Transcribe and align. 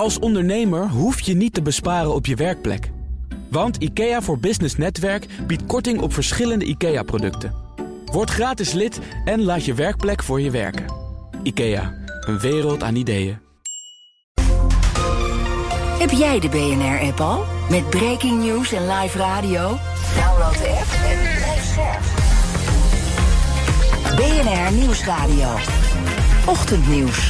Als 0.00 0.18
ondernemer 0.18 0.88
hoef 0.88 1.20
je 1.20 1.34
niet 1.34 1.54
te 1.54 1.62
besparen 1.62 2.14
op 2.14 2.26
je 2.26 2.34
werkplek. 2.34 2.90
Want 3.50 3.76
IKEA 3.76 4.22
voor 4.22 4.38
Business 4.38 4.76
Netwerk 4.76 5.26
biedt 5.46 5.66
korting 5.66 6.00
op 6.00 6.12
verschillende 6.12 6.64
IKEA-producten. 6.64 7.54
Word 8.04 8.30
gratis 8.30 8.72
lid 8.72 9.00
en 9.24 9.42
laat 9.42 9.64
je 9.64 9.74
werkplek 9.74 10.22
voor 10.22 10.40
je 10.40 10.50
werken. 10.50 10.84
IKEA, 11.42 11.94
een 12.20 12.38
wereld 12.38 12.82
aan 12.82 12.94
ideeën. 12.94 13.38
Heb 15.98 16.10
jij 16.10 16.40
de 16.40 16.48
BNR-app 16.48 17.20
al? 17.20 17.44
Met 17.70 17.90
breaking 17.90 18.44
news 18.44 18.72
en 18.72 18.86
live 18.86 19.18
radio? 19.18 19.78
Download 20.16 20.58
de 20.58 20.68
app 20.68 20.92
en 21.04 21.18
blijf 21.36 21.64
scherp. 21.64 22.02
BNR 24.16 24.72
Nieuwsradio. 24.72 25.48
Ochtendnieuws. 26.46 27.29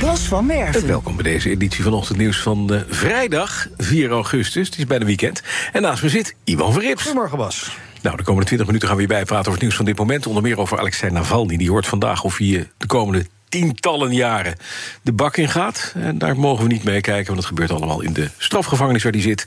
Bas 0.00 0.20
van 0.20 0.46
Merven. 0.46 0.86
Welkom 0.86 1.14
bij 1.16 1.24
deze 1.24 1.50
editie 1.50 1.82
van 1.82 1.92
Ochtendnieuws 1.92 2.40
van 2.40 2.72
uh, 2.72 2.80
vrijdag 2.88 3.68
4 3.76 4.10
augustus. 4.10 4.66
Het 4.66 4.78
is 4.78 4.86
bijna 4.86 5.04
weekend. 5.04 5.42
En 5.72 5.82
naast 5.82 6.02
me 6.02 6.08
zit 6.08 6.34
Ivan 6.44 6.72
Verrips. 6.72 7.02
Goedemorgen 7.02 7.38
Bas. 7.38 7.76
Nou, 8.02 8.16
de 8.16 8.22
komende 8.22 8.46
20 8.46 8.66
minuten 8.66 8.88
gaan 8.88 8.96
we 8.96 9.02
hierbij 9.04 9.24
praten 9.24 9.38
over 9.38 9.52
het 9.52 9.60
nieuws 9.60 9.76
van 9.76 9.84
dit 9.84 9.98
moment. 9.98 10.26
Onder 10.26 10.42
meer 10.42 10.58
over 10.58 10.78
Alexei 10.78 11.12
Navalny. 11.12 11.56
Die 11.56 11.70
hoort 11.70 11.86
vandaag 11.86 12.24
of 12.24 12.36
hij 12.36 12.68
de 12.76 12.86
komende 12.86 13.26
tientallen 13.48 14.12
jaren 14.12 14.54
de 15.02 15.12
bak 15.12 15.36
in 15.36 15.48
gaat. 15.48 15.92
En 15.96 16.18
daar 16.18 16.36
mogen 16.36 16.64
we 16.64 16.72
niet 16.72 16.84
mee 16.84 17.00
kijken, 17.00 17.26
want 17.26 17.38
het 17.38 17.46
gebeurt 17.46 17.70
allemaal 17.70 18.00
in 18.00 18.12
de 18.12 18.30
strafgevangenis 18.38 19.02
waar 19.02 19.12
die 19.12 19.22
zit. 19.22 19.46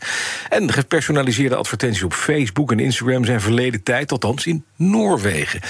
En 0.50 0.74
gepersonaliseerde 0.74 1.56
advertenties 1.56 2.04
op 2.04 2.14
Facebook 2.14 2.72
en 2.72 2.80
Instagram 2.80 3.26
zijn 3.26 3.42
verleden 3.42 3.84
tijd, 3.84 4.12
althans 4.12 4.46
in 4.46 4.66
Noorwegen. 4.76 5.62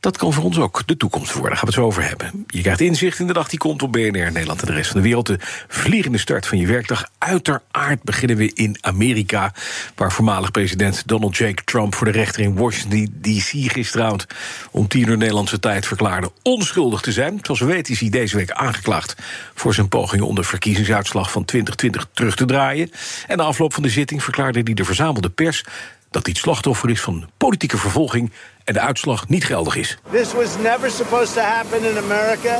Dat 0.00 0.16
kan 0.16 0.32
voor 0.32 0.44
ons 0.44 0.58
ook 0.58 0.82
de 0.86 0.96
toekomst 0.96 1.32
worden. 1.32 1.50
Daar 1.50 1.58
gaan 1.58 1.68
we 1.68 1.74
het 1.74 1.82
zo 1.82 1.86
over 1.86 2.08
hebben. 2.08 2.44
Je 2.46 2.60
krijgt 2.60 2.80
inzicht 2.80 3.18
in 3.18 3.26
de 3.26 3.32
dag 3.32 3.48
die 3.48 3.58
komt 3.58 3.82
op 3.82 3.92
BNR 3.92 4.32
Nederland 4.32 4.60
en 4.60 4.66
de 4.66 4.72
rest 4.72 4.90
van 4.90 5.00
de 5.00 5.06
wereld. 5.06 5.26
De 5.26 5.38
vliegende 5.68 6.18
start 6.18 6.46
van 6.46 6.58
je 6.58 6.66
werkdag. 6.66 7.10
Uiteraard 7.18 8.02
beginnen 8.02 8.36
we 8.36 8.52
in 8.54 8.76
Amerika, 8.80 9.52
waar 9.94 10.12
voormalig 10.12 10.50
president 10.50 11.02
Donald 11.06 11.36
J. 11.36 11.54
Trump 11.64 11.94
voor 11.94 12.06
de 12.06 12.12
rechter 12.12 12.42
in 12.42 12.54
Washington 12.54 13.14
D.C. 13.20 13.72
gisteravond 13.72 14.26
om 14.70 14.88
tien 14.88 15.08
uur 15.08 15.16
Nederlandse 15.16 15.58
tijd 15.58 15.86
verklaarde 15.86 16.32
onschuldig 16.42 17.00
te 17.00 17.12
zijn. 17.12 17.38
Zoals 17.42 17.60
we 17.60 17.66
weten 17.66 17.92
is 17.92 18.00
hij 18.00 18.10
deze 18.10 18.36
week 18.36 18.50
aangeklaagd 18.50 19.14
voor 19.54 19.74
zijn 19.74 19.88
pogingen 19.88 20.26
om 20.26 20.34
de 20.34 20.42
verkiezingsuitslag 20.42 21.30
van 21.30 21.44
2020 21.44 22.06
terug 22.12 22.36
te 22.36 22.44
draaien. 22.44 22.90
En 23.26 23.36
na 23.36 23.44
afloop 23.44 23.74
van 23.74 23.82
de 23.82 23.88
zitting 23.88 24.22
verklaarde 24.22 24.60
hij 24.64 24.74
de 24.74 24.84
verzamelde 24.84 25.30
pers 25.30 25.64
dat 26.10 26.22
hij 26.22 26.32
het 26.32 26.42
slachtoffer 26.42 26.90
is 26.90 27.00
van 27.00 27.28
politieke 27.36 27.78
vervolging 27.78 28.32
en 28.70 28.76
de 28.76 28.80
uitslag 28.80 29.28
niet 29.28 29.44
geldig 29.44 29.76
is. 29.76 29.98
This 30.10 30.32
was 30.32 30.50
never 30.62 30.90
supposed 30.90 31.34
to 31.34 31.40
happen 31.40 31.80
in 31.90 31.96
America. 31.96 32.54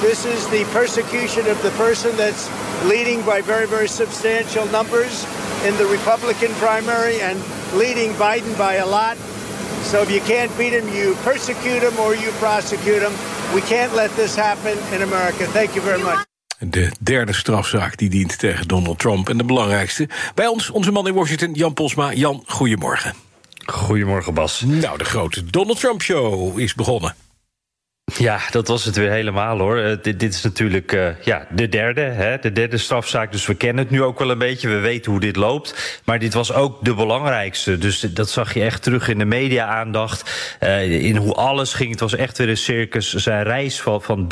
This 0.00 0.24
is 0.34 0.40
the 0.56 0.64
persecution 0.72 1.42
of 1.52 1.58
the 1.60 1.72
person 1.84 2.10
that's 2.16 2.44
leading 2.92 3.24
by 3.24 3.42
very 3.42 3.66
very 3.66 3.88
substantial 3.88 4.66
numbers 4.78 5.14
in 5.68 5.72
the 5.76 5.88
Republican 5.96 6.52
primary 6.64 7.16
and 7.28 7.36
leading 7.72 8.10
Biden 8.16 8.54
by 8.56 8.74
a 8.86 8.86
lot. 8.86 9.16
So 9.90 9.96
if 10.02 10.10
you 10.10 10.22
can't 10.32 10.56
beat 10.56 10.72
him, 10.78 10.86
you 10.98 11.16
persecute 11.22 11.82
him 11.86 11.96
or 11.98 12.14
you 12.14 12.30
prosecute 12.38 13.02
him. 13.06 13.14
We 13.54 13.60
can't 13.60 13.94
let 13.94 14.10
this 14.16 14.36
happen 14.36 14.76
in 14.94 15.02
America. 15.02 15.44
Thank 15.46 15.70
you 15.74 15.84
very 15.84 16.02
much. 16.02 16.24
De 16.58 16.90
derde 17.00 17.32
strafzaak 17.32 17.96
die 17.96 18.10
dient 18.10 18.38
tegen 18.38 18.68
Donald 18.68 18.98
Trump. 18.98 19.28
En 19.28 19.36
de 19.36 19.44
belangrijkste. 19.44 20.08
Bij 20.34 20.46
ons, 20.46 20.70
onze 20.70 20.90
man 20.90 21.06
in 21.06 21.14
Washington, 21.14 21.52
Jan 21.52 21.72
Posma. 21.72 22.12
Jan, 22.12 22.42
goedemorgen. 22.46 23.14
Goedemorgen, 23.66 24.34
Bas. 24.34 24.62
Nou, 24.66 24.98
de 24.98 25.04
grote 25.04 25.44
Donald 25.44 25.80
Trump 25.80 26.02
Show 26.02 26.58
is 26.58 26.74
begonnen. 26.74 27.14
Ja, 28.12 28.40
dat 28.50 28.68
was 28.68 28.84
het 28.84 28.96
weer 28.96 29.10
helemaal 29.10 29.58
hoor. 29.58 29.78
Uh, 29.78 29.96
dit, 30.02 30.20
dit, 30.20 30.34
is 30.34 30.42
natuurlijk 30.42 30.92
uh, 30.92 31.08
ja, 31.22 31.46
de 31.50 31.68
derde, 31.68 32.00
hè, 32.00 32.38
de 32.38 32.52
derde 32.52 32.78
strafzaak. 32.78 33.32
Dus 33.32 33.46
we 33.46 33.54
kennen 33.54 33.82
het 33.84 33.92
nu 33.92 34.02
ook 34.02 34.18
wel 34.18 34.30
een 34.30 34.38
beetje. 34.38 34.68
We 34.68 34.78
weten 34.78 35.10
hoe 35.10 35.20
dit 35.20 35.36
loopt. 35.36 36.00
Maar 36.04 36.18
dit 36.18 36.34
was 36.34 36.52
ook 36.52 36.84
de 36.84 36.94
belangrijkste. 36.94 37.78
Dus 37.78 38.00
dat 38.00 38.30
zag 38.30 38.54
je 38.54 38.62
echt 38.62 38.82
terug 38.82 39.08
in 39.08 39.18
de 39.18 39.24
media-aandacht. 39.24 40.56
Uh, 40.62 41.04
in 41.04 41.16
hoe 41.16 41.34
alles 41.34 41.72
ging. 41.72 41.90
Het 41.90 42.00
was 42.00 42.14
echt 42.14 42.38
weer 42.38 42.48
een 42.48 42.56
circus. 42.56 43.14
Zijn 43.14 43.42
reis 43.42 43.80
van, 43.80 44.02
van 44.02 44.26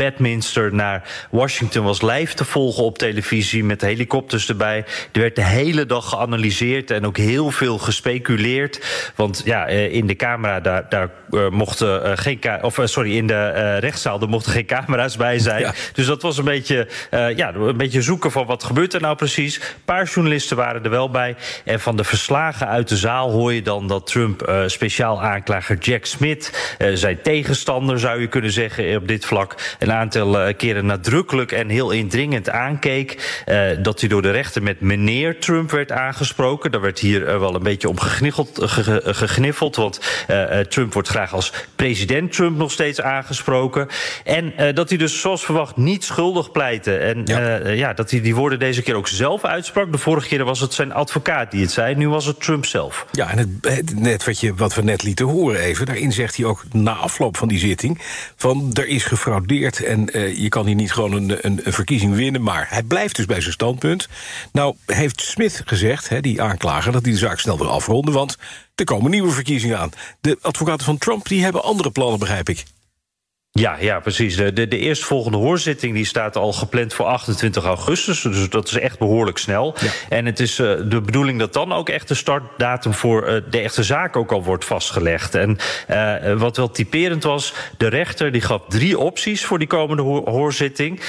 naar 0.70 1.26
Washington 1.30 1.84
was 1.84 2.02
live 2.02 2.34
te 2.34 2.44
volgen 2.44 2.84
op 2.84 2.98
televisie. 2.98 3.64
Met 3.64 3.80
helikopters 3.80 4.48
erbij. 4.48 4.84
Er 5.12 5.20
werd 5.20 5.36
de 5.36 5.44
hele 5.44 5.86
dag 5.86 6.08
geanalyseerd 6.08 6.90
en 6.90 7.06
ook 7.06 7.16
heel 7.16 7.50
veel 7.50 7.78
gespeculeerd. 7.78 9.12
Want 9.16 9.42
ja, 9.44 9.66
in 9.66 10.06
de 10.06 10.16
camera, 10.16 10.60
daar, 10.60 10.86
daar 10.88 11.10
mochten 11.50 12.18
geen. 12.18 12.40
Of 12.62 12.78
sorry, 12.84 13.16
in 13.16 13.26
de 13.26 13.60
uh, 13.62 13.78
rechtszaal. 13.78 14.20
Er 14.20 14.28
mochten 14.28 14.52
geen 14.52 14.66
camera's 14.66 15.16
bij 15.16 15.38
zijn. 15.38 15.60
Ja. 15.60 15.74
Dus 15.92 16.06
dat 16.06 16.22
was 16.22 16.38
een 16.38 16.44
beetje, 16.44 16.88
uh, 17.10 17.36
ja, 17.36 17.54
een 17.54 17.76
beetje 17.76 18.02
zoeken 18.02 18.30
van 18.30 18.46
wat 18.46 18.64
gebeurt 18.64 18.94
er 18.94 19.00
nou 19.00 19.16
precies. 19.16 19.56
Een 19.56 19.62
paar 19.84 20.04
journalisten 20.04 20.56
waren 20.56 20.84
er 20.84 20.90
wel 20.90 21.10
bij. 21.10 21.36
En 21.64 21.80
van 21.80 21.96
de 21.96 22.04
verslagen 22.04 22.68
uit 22.68 22.88
de 22.88 22.96
zaal 22.96 23.30
hoor 23.30 23.52
je 23.52 23.62
dan 23.62 23.88
dat 23.88 24.06
Trump 24.06 24.48
uh, 24.48 24.62
speciaal 24.66 25.22
aanklager 25.22 25.78
Jack 25.78 26.04
Smith, 26.04 26.76
zijn 26.94 27.22
tegenstander 27.22 27.98
zou 27.98 28.20
je 28.20 28.26
kunnen 28.26 28.50
zeggen 28.50 28.96
op 28.96 29.08
dit 29.08 29.24
vlak, 29.24 29.76
een 29.78 29.92
aantal 29.92 30.54
keren 30.54 30.86
nadrukkelijk 30.86 31.52
en 31.52 31.68
heel 31.68 31.90
indringend 31.90 32.50
aankeek. 32.50 33.42
dat 33.82 34.00
hij 34.00 34.08
door 34.08 34.22
de 34.22 34.30
rechter 34.30 34.62
met 34.62 34.80
meneer 34.80 35.40
Trump 35.40 35.70
werd 35.70 35.92
aangesproken. 35.92 36.70
Daar 36.70 36.80
werd 36.80 36.98
hier 36.98 37.40
wel 37.40 37.54
een 37.54 37.62
beetje 37.62 37.88
om 37.88 38.00
gegniffeld. 38.00 39.76
Want 39.76 40.00
Trump 40.68 40.92
wordt 40.92 41.08
graag 41.08 41.32
als 41.34 41.52
president 41.76 42.32
Trump 42.32 42.56
nog 42.56 42.72
steeds 42.72 43.00
aangesproken. 43.00 43.51
En 44.24 44.52
uh, 44.58 44.74
dat 44.74 44.88
hij 44.88 44.98
dus 44.98 45.20
zoals 45.20 45.44
verwacht 45.44 45.76
niet 45.76 46.04
schuldig 46.04 46.52
pleitte. 46.52 46.96
En 46.96 47.22
ja. 47.24 47.60
Uh, 47.60 47.76
ja, 47.76 47.92
dat 47.92 48.10
hij 48.10 48.20
die 48.20 48.34
woorden 48.34 48.58
deze 48.58 48.82
keer 48.82 48.94
ook 48.94 49.08
zelf 49.08 49.44
uitsprak. 49.44 49.92
De 49.92 49.98
vorige 49.98 50.28
keer 50.28 50.44
was 50.44 50.60
het 50.60 50.74
zijn 50.74 50.92
advocaat 50.92 51.50
die 51.50 51.60
het 51.60 51.70
zei. 51.70 51.94
Nu 51.94 52.08
was 52.08 52.26
het 52.26 52.40
Trump 52.40 52.66
zelf. 52.66 53.06
Ja, 53.12 53.30
en 53.30 53.60
het, 53.60 53.98
net 54.00 54.24
wat, 54.24 54.40
je, 54.40 54.54
wat 54.54 54.74
we 54.74 54.82
net 54.82 55.02
lieten 55.02 55.26
horen 55.26 55.60
even. 55.60 55.86
Daarin 55.86 56.12
zegt 56.12 56.36
hij 56.36 56.46
ook 56.46 56.64
na 56.72 56.92
afloop 56.92 57.36
van 57.36 57.48
die 57.48 57.58
zitting... 57.58 58.00
van 58.36 58.70
er 58.72 58.86
is 58.86 59.04
gefraudeerd 59.04 59.84
en 59.84 60.16
uh, 60.16 60.38
je 60.38 60.48
kan 60.48 60.66
hier 60.66 60.74
niet 60.74 60.92
gewoon 60.92 61.12
een, 61.12 61.46
een, 61.46 61.60
een, 61.64 61.72
verkiezing 61.72 62.14
winnen. 62.14 62.42
Maar 62.42 62.66
hij 62.70 62.82
blijft 62.82 63.16
dus 63.16 63.26
bij 63.26 63.40
zijn 63.40 63.52
standpunt. 63.52 64.08
Nou 64.52 64.74
heeft 64.86 65.20
Smith 65.20 65.62
gezegd, 65.64 66.08
hè, 66.08 66.20
die 66.20 66.42
aanklager... 66.42 66.92
dat 66.92 67.02
hij 67.02 67.12
de 67.12 67.18
zaak 67.18 67.38
snel 67.38 67.58
wil 67.58 67.70
afronden, 67.70 68.14
want 68.14 68.36
er 68.74 68.84
komen 68.84 69.10
nieuwe 69.10 69.30
verkiezingen 69.30 69.78
aan. 69.78 69.90
De 70.20 70.38
advocaten 70.40 70.84
van 70.84 70.98
Trump 70.98 71.28
die 71.28 71.42
hebben 71.42 71.62
andere 71.62 71.90
plannen, 71.90 72.18
begrijp 72.18 72.48
ik. 72.48 72.64
Ja, 73.54 73.76
ja, 73.80 74.00
precies. 74.00 74.36
De, 74.36 74.52
de, 74.52 74.68
de 74.68 74.78
eerstvolgende 74.78 75.36
hoorzitting 75.36 75.94
die 75.94 76.04
staat 76.04 76.36
al 76.36 76.52
gepland 76.52 76.94
voor 76.94 77.06
28 77.06 77.64
augustus. 77.64 78.20
Dus 78.20 78.48
dat 78.48 78.66
is 78.68 78.78
echt 78.78 78.98
behoorlijk 78.98 79.38
snel. 79.38 79.74
Ja. 79.80 79.90
En 80.08 80.26
het 80.26 80.40
is 80.40 80.58
uh, 80.58 80.72
de 80.84 81.00
bedoeling 81.00 81.38
dat 81.38 81.52
dan 81.52 81.72
ook 81.72 81.88
echt 81.88 82.08
de 82.08 82.14
startdatum 82.14 82.94
voor 82.94 83.28
uh, 83.28 83.36
de 83.50 83.58
echte 83.58 83.82
zaak 83.82 84.16
ook 84.16 84.32
al 84.32 84.44
wordt 84.44 84.64
vastgelegd. 84.64 85.34
En 85.34 85.58
uh, 85.90 86.32
wat 86.38 86.56
wel 86.56 86.70
typerend 86.70 87.22
was, 87.22 87.54
de 87.76 87.86
rechter 87.86 88.32
die 88.32 88.40
gaf 88.40 88.62
drie 88.68 88.98
opties 88.98 89.44
voor 89.44 89.58
die 89.58 89.68
komende 89.68 90.02
ho 90.02 90.30
hoorzitting. 90.30 91.00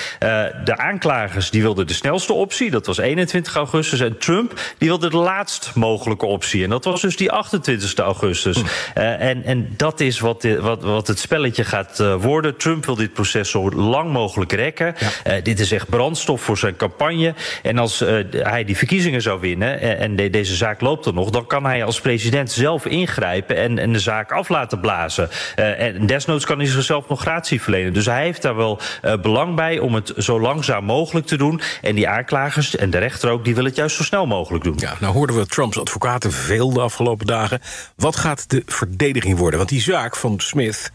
de 0.63 0.77
aanklagers 0.77 1.49
die 1.49 1.61
wilden 1.61 1.87
de 1.87 1.93
snelste 1.93 2.33
optie, 2.33 2.71
dat 2.71 2.85
was 2.85 2.97
21 2.97 3.55
augustus. 3.55 3.99
En 3.99 4.17
Trump 4.17 4.59
die 4.77 4.87
wilde 4.87 5.09
de 5.09 5.17
laatst 5.17 5.71
mogelijke 5.75 6.25
optie. 6.25 6.63
En 6.63 6.69
dat 6.69 6.85
was 6.85 7.01
dus 7.01 7.17
die 7.17 7.31
28 7.31 7.95
augustus. 7.95 8.57
Hm. 8.57 8.99
en, 8.99 9.43
en 9.43 9.73
dat 9.77 9.99
is 9.99 10.19
wat, 10.19 10.41
de, 10.41 10.61
wat, 10.61 10.81
wat 10.81 11.07
het 11.07 11.19
spelletje 11.19 11.63
gaat 11.63 11.97
worden 11.97 12.31
Trump 12.41 12.85
wil 12.85 12.95
dit 12.95 13.13
proces 13.13 13.49
zo 13.49 13.71
lang 13.71 14.11
mogelijk 14.11 14.51
rekken. 14.51 14.95
Ja. 14.97 15.35
Uh, 15.35 15.43
dit 15.43 15.59
is 15.59 15.71
echt 15.71 15.89
brandstof 15.89 16.41
voor 16.41 16.57
zijn 16.57 16.75
campagne. 16.75 17.33
En 17.63 17.77
als 17.77 18.01
uh, 18.01 18.23
hij 18.31 18.63
die 18.63 18.77
verkiezingen 18.77 19.21
zou 19.21 19.39
winnen 19.39 19.79
en, 19.79 19.97
en 19.97 20.15
de, 20.15 20.29
deze 20.29 20.55
zaak 20.55 20.81
loopt 20.81 21.05
er 21.05 21.13
nog, 21.13 21.29
dan 21.29 21.47
kan 21.47 21.65
hij 21.65 21.83
als 21.83 22.01
president 22.01 22.51
zelf 22.51 22.85
ingrijpen 22.85 23.57
en, 23.57 23.79
en 23.79 23.93
de 23.93 23.99
zaak 23.99 24.31
af 24.31 24.49
laten 24.49 24.79
blazen. 24.79 25.29
Uh, 25.55 25.79
en 25.79 26.05
desnoods 26.05 26.45
kan 26.45 26.57
hij 26.57 26.67
zichzelf 26.67 27.09
nog 27.09 27.21
gratie 27.21 27.61
verlenen. 27.61 27.93
Dus 27.93 28.05
hij 28.05 28.23
heeft 28.23 28.41
daar 28.41 28.55
wel 28.55 28.79
belang 29.21 29.55
bij 29.55 29.79
om 29.79 29.95
het 29.95 30.13
zo 30.17 30.39
langzaam 30.39 30.83
mogelijk 30.83 31.25
te 31.25 31.37
doen. 31.37 31.61
En 31.81 31.95
die 31.95 32.07
aanklagers 32.07 32.75
en 32.75 32.89
de 32.89 32.97
rechter 32.97 33.29
ook, 33.29 33.43
die 33.43 33.55
willen 33.55 33.69
het 33.69 33.79
juist 33.79 33.95
zo 33.95 34.03
snel 34.03 34.25
mogelijk 34.25 34.63
doen. 34.63 34.75
Ja, 34.77 34.95
nou 34.99 35.13
hoorden 35.13 35.35
we 35.35 35.45
Trumps 35.45 35.79
advocaten 35.79 36.31
veel 36.31 36.73
de 36.73 36.81
afgelopen 36.81 37.25
dagen. 37.25 37.61
Wat 37.95 38.15
gaat 38.15 38.49
de 38.49 38.63
verdediging 38.65 39.37
worden? 39.37 39.57
Want 39.57 39.71
die 39.71 39.81
zaak 39.81 40.15
van 40.15 40.39
Smith 40.39 40.91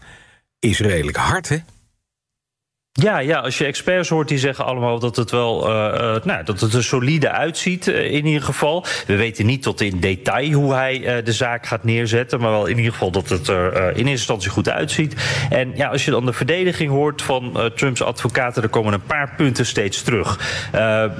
is 0.59 0.79
redelijk 0.79 1.17
hard, 1.17 1.49
hè? 1.49 1.57
Ja, 2.99 3.19
ja, 3.19 3.39
als 3.39 3.57
je 3.57 3.65
experts 3.65 4.09
hoort 4.09 4.27
die 4.27 4.37
zeggen 4.37 4.65
allemaal 4.65 4.99
dat 4.99 5.15
het 5.15 5.31
wel 5.31 5.69
uh, 5.69 5.75
uh, 5.93 6.15
nou, 6.23 6.43
dat 6.43 6.59
het 6.59 6.73
er 6.73 6.83
solide 6.83 7.29
uitziet, 7.29 7.87
uh, 7.87 8.11
in 8.11 8.25
ieder 8.25 8.41
geval. 8.41 8.85
We 9.07 9.15
weten 9.15 9.45
niet 9.45 9.61
tot 9.61 9.81
in 9.81 9.99
detail 9.99 10.51
hoe 10.51 10.73
hij 10.73 11.21
de 11.23 11.33
zaak 11.33 11.65
gaat 11.65 11.83
neerzetten, 11.83 12.39
maar 12.39 12.51
wel 12.51 12.65
in 12.65 12.77
ieder 12.77 12.91
geval 12.91 13.11
dat 13.11 13.29
het 13.29 13.47
er 13.47 13.73
in 13.75 13.95
eerste 13.95 14.09
instantie 14.09 14.49
goed 14.49 14.69
uitziet. 14.69 15.15
En 15.49 15.71
ja, 15.75 15.87
als 15.87 16.05
je 16.05 16.11
dan 16.11 16.25
de 16.25 16.33
verdediging 16.33 16.91
hoort 16.91 17.21
van 17.21 17.71
Trumps 17.75 18.01
advocaten, 18.01 18.63
er 18.63 18.69
komen 18.69 18.93
een 18.93 19.03
paar 19.03 19.33
punten 19.37 19.65
steeds 19.65 20.01
terug. 20.01 20.39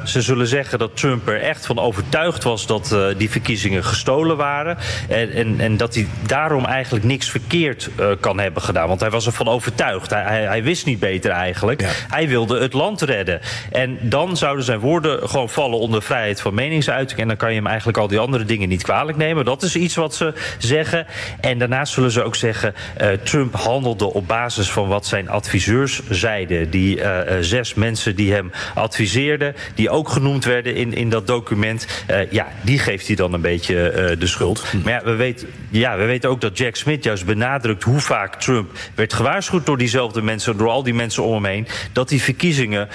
ze 0.06 0.22
zullen 0.22 0.48
zeggen 0.48 0.80
dat 0.80 0.98
Trump 0.98 1.28
er 1.28 1.42
echt 1.42 1.66
van 1.66 1.80
overtuigd 1.80 2.44
was 2.44 2.66
dat 2.66 2.96
die 3.18 3.30
verkiezingen 3.30 3.84
gestolen 3.84 4.38
waren. 4.38 4.78
En, 5.10 5.32
en, 5.32 5.60
en, 5.60 5.78
dat 5.78 5.96
hij 5.96 6.08
daarom 6.28 6.66
eigenlijk 6.66 7.06
niks 7.06 7.30
verkeerd 7.30 7.90
kan 8.20 8.40
hebben 8.40 8.62
gedaan. 8.62 8.88
Want 8.88 9.00
hij 9.00 9.10
was 9.10 9.26
ervan 9.26 9.48
overtuigd. 9.48 10.10
Hij, 10.10 10.44
hij 10.44 10.64
wist 10.64 10.86
niet 10.86 11.00
beter 11.00 11.32
eigenlijk. 11.32 11.69
Eigenlijk. 11.70 12.12
Hij 12.12 12.28
wilde 12.28 12.60
het 12.60 12.74
land 12.74 13.02
redden. 13.02 13.40
En 13.72 13.98
dan 14.02 14.38
zouden 14.38 14.66
zijn 14.66 14.80
woorden 14.80 15.30
gewoon 15.30 15.50
vallen 15.50 15.80
onder 15.80 16.02
vrijheid 16.02 16.42
van 16.42 16.54
meningsuiting. 16.54 17.20
En 17.20 17.28
dan 17.28 17.38
kan 17.38 17.50
je 17.50 17.56
hem 17.56 17.68
eigenlijk 17.68 17.98
al 17.98 18.08
die 18.08 18.20
andere 18.20 18.46
dingen 18.46 18.70
niet 18.70 18.84
kwalijk 18.84 19.18
nemen. 19.18 19.46
Dat 19.46 19.64
is 19.64 19.76
iets 19.76 19.96
wat 19.96 20.16
ze 20.16 20.34
zeggen. 20.58 21.06
En 21.42 21.60
daarnaast 21.60 21.94
zullen 21.94 22.12
ze 22.12 22.24
ook 22.24 22.36
zeggen: 22.36 22.74
uh, 23.02 23.08
Trump 23.24 23.56
handelde 23.56 24.14
op 24.14 24.28
basis 24.28 24.72
van 24.72 24.88
wat 24.88 25.06
zijn 25.06 25.30
adviseurs 25.30 26.02
zeiden. 26.10 26.70
Die 26.70 26.98
uh, 26.98 27.20
zes 27.40 27.74
mensen 27.74 28.16
die 28.16 28.34
hem 28.34 28.52
adviseerden, 28.76 29.56
die 29.76 29.90
ook 29.90 30.10
genoemd 30.10 30.46
werden 30.46 30.76
in, 30.76 30.94
in 30.94 31.10
dat 31.10 31.28
document. 31.28 31.88
Uh, 32.10 32.32
ja, 32.32 32.48
die 32.62 32.80
geeft 32.80 33.08
hij 33.08 33.16
dan 33.16 33.34
een 33.34 33.42
beetje 33.42 34.16
de 34.20 34.28
schuld. 34.28 34.66
Hm. 34.66 34.82
Maar 34.84 34.94
ja 34.94 35.04
we, 35.04 35.16
weten, 35.16 35.48
ja, 35.70 35.98
we 35.98 36.06
weten 36.06 36.30
ook 36.30 36.42
dat 36.42 36.58
Jack 36.58 36.76
Smith 36.76 37.04
juist 37.04 37.26
benadrukt 37.26 37.84
hoe 37.84 38.00
vaak 38.00 38.36
Trump 38.36 38.72
werd 38.96 39.14
gewaarschuwd 39.14 39.66
door 39.66 39.78
diezelfde 39.78 40.22
mensen, 40.22 40.58
door 40.58 40.70
al 40.70 40.84
die 40.84 40.94
mensen 40.94 41.24
om 41.24 41.34
hem 41.34 41.46
heen, 41.46 41.59
dat 41.92 42.10
die 42.10 42.22
verkiezingen 42.22 42.88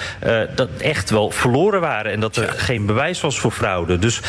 dat 0.55 0.69
echt 0.77 1.09
wel 1.09 1.31
verloren 1.31 1.81
waren 1.81 2.11
en 2.11 2.19
dat 2.19 2.35
er 2.35 2.49
geen 2.49 2.85
bewijs 2.85 3.21
was 3.21 3.39
voor 3.39 3.51
fraude. 3.51 3.99
Dus 3.99 4.21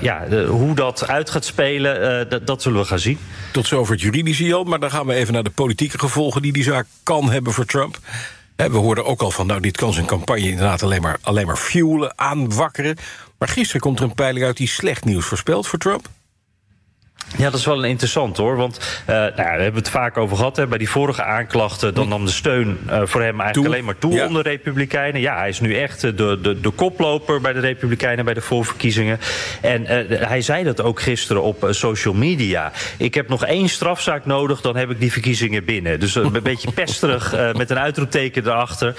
ja, 0.00 0.26
de, 0.28 0.44
hoe 0.44 0.74
dat 0.74 1.08
uit 1.08 1.30
gaat 1.30 1.44
spelen, 1.44 2.28
dat, 2.28 2.46
dat 2.46 2.62
zullen 2.62 2.80
we 2.80 2.86
gaan 2.86 2.98
zien. 2.98 3.18
Tot 3.52 3.66
zover 3.66 3.92
het 3.92 4.02
juridische, 4.02 4.44
Jan. 4.44 4.68
Maar 4.68 4.80
dan 4.80 4.90
gaan 4.90 5.06
we 5.06 5.14
even 5.14 5.32
naar 5.32 5.42
de 5.42 5.50
politieke 5.50 5.98
gevolgen 5.98 6.42
die 6.42 6.52
die 6.52 6.62
zaak 6.62 6.86
kan 7.02 7.30
hebben 7.30 7.52
voor 7.52 7.66
Trump. 7.66 7.98
We 8.56 8.76
hoorden 8.76 9.04
ook 9.04 9.22
al 9.22 9.30
van, 9.30 9.46
nou, 9.46 9.60
dit 9.60 9.76
kan 9.76 9.92
zijn 9.92 10.06
campagne 10.06 10.48
inderdaad 10.48 10.82
alleen 10.82 11.02
maar, 11.02 11.16
alleen 11.20 11.46
maar 11.46 11.56
fuelen, 11.56 12.18
aanwakkeren. 12.18 12.96
Maar 13.38 13.48
gisteren 13.48 13.80
komt 13.80 13.98
er 13.98 14.04
een 14.04 14.14
peiling 14.14 14.44
uit 14.44 14.56
die 14.56 14.68
slecht 14.68 15.04
nieuws 15.04 15.24
voorspelt 15.24 15.66
voor 15.66 15.78
Trump. 15.78 16.08
Ja, 17.36 17.50
dat 17.50 17.60
is 17.60 17.66
wel 17.66 17.78
een 17.78 17.90
interessant 17.90 18.36
hoor. 18.36 18.56
Want 18.56 18.78
uh, 19.00 19.14
nou 19.14 19.32
ja, 19.36 19.56
we 19.56 19.62
hebben 19.62 19.82
het 19.82 19.90
vaak 19.90 20.16
over 20.16 20.36
gehad. 20.36 20.56
Hè, 20.56 20.66
bij 20.66 20.78
die 20.78 20.88
vorige 20.88 21.22
aanklachten, 21.22 21.94
dan 21.94 22.08
nam 22.08 22.24
de 22.24 22.30
steun 22.30 22.78
uh, 22.86 23.00
voor 23.04 23.22
hem 23.22 23.40
eigenlijk 23.40 23.72
alleen 23.72 23.84
maar 23.84 23.98
toe 23.98 24.12
ja. 24.12 24.26
onder 24.26 24.42
de 24.42 24.48
Republikeinen. 24.48 25.20
Ja, 25.20 25.36
hij 25.36 25.48
is 25.48 25.60
nu 25.60 25.74
echt 25.74 26.00
de, 26.00 26.14
de, 26.14 26.60
de 26.60 26.70
koploper 26.70 27.40
bij 27.40 27.52
de 27.52 27.60
Republikeinen 27.60 28.24
bij 28.24 28.34
de 28.34 28.40
voorverkiezingen. 28.40 29.20
En 29.60 29.82
uh, 29.82 30.18
hij 30.28 30.40
zei 30.40 30.64
dat 30.64 30.80
ook 30.80 31.00
gisteren 31.00 31.42
op 31.42 31.66
social 31.70 32.14
media. 32.14 32.72
Ik 32.98 33.14
heb 33.14 33.28
nog 33.28 33.44
één 33.44 33.68
strafzaak 33.68 34.26
nodig, 34.26 34.60
dan 34.60 34.76
heb 34.76 34.90
ik 34.90 35.00
die 35.00 35.12
verkiezingen 35.12 35.64
binnen. 35.64 36.00
Dus 36.00 36.14
een 36.14 36.42
beetje 36.42 36.72
pesterig 36.72 37.34
met 37.56 37.70
een 37.70 37.78
uitroepteken 37.78 38.46
erachter. 38.46 38.94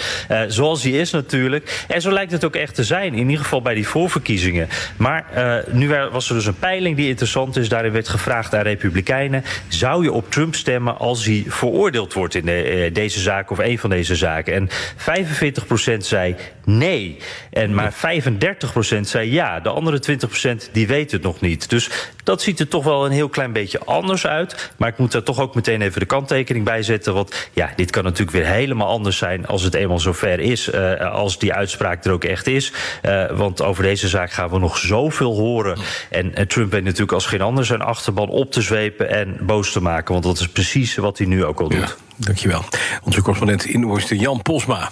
zoals 0.47 0.83
hij 0.83 0.91
is 0.91 1.11
natuurlijk. 1.11 1.85
En 1.87 2.01
zo 2.01 2.11
lijkt 2.11 2.31
het 2.31 2.45
ook 2.45 2.55
echt 2.55 2.75
te 2.75 2.83
zijn, 2.83 3.13
in 3.13 3.29
ieder 3.29 3.43
geval 3.43 3.61
bij 3.61 3.73
die 3.73 3.87
voorverkiezingen. 3.87 4.69
Maar 4.97 5.25
nu 5.71 5.89
was 6.11 6.29
er 6.29 6.35
dus 6.35 6.45
een 6.45 6.59
peiling 6.59 6.95
die 6.95 7.07
interessant 7.07 7.55
is. 7.55 7.69
Daarin 7.69 7.91
werd 7.91 8.07
gevraagd 8.17 8.55
aan 8.55 8.61
Republikeinen: 8.61 9.43
zou 9.67 10.03
je 10.03 10.11
op 10.11 10.31
Trump 10.31 10.55
stemmen 10.55 10.97
als 10.97 11.25
hij 11.25 11.43
veroordeeld 11.47 12.13
wordt 12.13 12.35
in 12.35 12.45
de, 12.45 12.85
uh, 12.85 12.93
deze 12.93 13.19
zaak 13.19 13.51
of 13.51 13.57
een 13.57 13.79
van 13.79 13.89
deze 13.89 14.15
zaken? 14.15 14.53
En 14.53 14.69
45% 14.95 16.05
zei 16.05 16.35
nee. 16.65 17.17
En 17.51 17.73
maar 17.73 17.93
35% 17.93 19.07
zei 19.07 19.31
ja. 19.31 19.59
De 19.59 19.69
andere 19.69 19.99
20% 20.67 20.71
die 20.71 20.87
weet 20.87 21.11
het 21.11 21.21
nog 21.21 21.41
niet. 21.41 21.69
Dus 21.69 21.89
dat 22.23 22.41
ziet 22.41 22.59
er 22.59 22.67
toch 22.67 22.83
wel 22.83 23.05
een 23.05 23.11
heel 23.11 23.29
klein 23.29 23.53
beetje 23.53 23.79
anders 23.79 24.27
uit. 24.27 24.71
Maar 24.77 24.89
ik 24.89 24.97
moet 24.97 25.11
daar 25.11 25.23
toch 25.23 25.39
ook 25.39 25.55
meteen 25.55 25.81
even 25.81 25.99
de 25.99 26.05
kanttekening 26.05 26.65
bij 26.65 26.83
zetten. 26.83 27.13
Want 27.13 27.49
ja, 27.53 27.69
dit 27.75 27.91
kan 27.91 28.03
natuurlijk 28.03 28.37
weer 28.37 28.45
helemaal 28.45 28.87
anders 28.87 29.17
zijn 29.17 29.47
als 29.47 29.63
het 29.63 29.73
eenmaal 29.73 29.99
zover 29.99 30.39
is. 30.39 30.73
Uh, 30.73 31.11
als 31.11 31.39
die 31.39 31.53
uitspraak 31.53 32.05
er 32.05 32.11
ook 32.11 32.23
echt 32.23 32.47
is. 32.47 32.73
Uh, 33.03 33.25
want 33.31 33.61
over 33.61 33.83
deze 33.83 34.07
zaak 34.07 34.31
gaan 34.31 34.49
we 34.49 34.59
nog 34.59 34.77
zoveel 34.77 35.35
horen. 35.35 35.77
En 36.09 36.47
Trump 36.47 36.71
weet 36.71 36.83
natuurlijk 36.83 37.11
als 37.11 37.25
geen 37.25 37.41
ander 37.41 37.65
zijn 37.65 37.81
achterban 37.95 38.29
op 38.29 38.51
te 38.51 38.61
zwepen 38.61 39.09
en 39.09 39.37
boos 39.41 39.71
te 39.71 39.81
maken. 39.81 40.13
Want 40.13 40.25
dat 40.25 40.39
is 40.39 40.47
precies 40.47 40.95
wat 40.95 41.17
hij 41.17 41.27
nu 41.27 41.45
ook 41.45 41.59
al 41.59 41.69
doet. 41.69 41.79
Ja, 41.79 41.95
dankjewel. 42.15 42.63
Onze 43.03 43.19
correspondent 43.19 43.65
in 43.65 43.85
Washington, 43.85 44.17
Jan 44.17 44.41
Posma. 44.41 44.91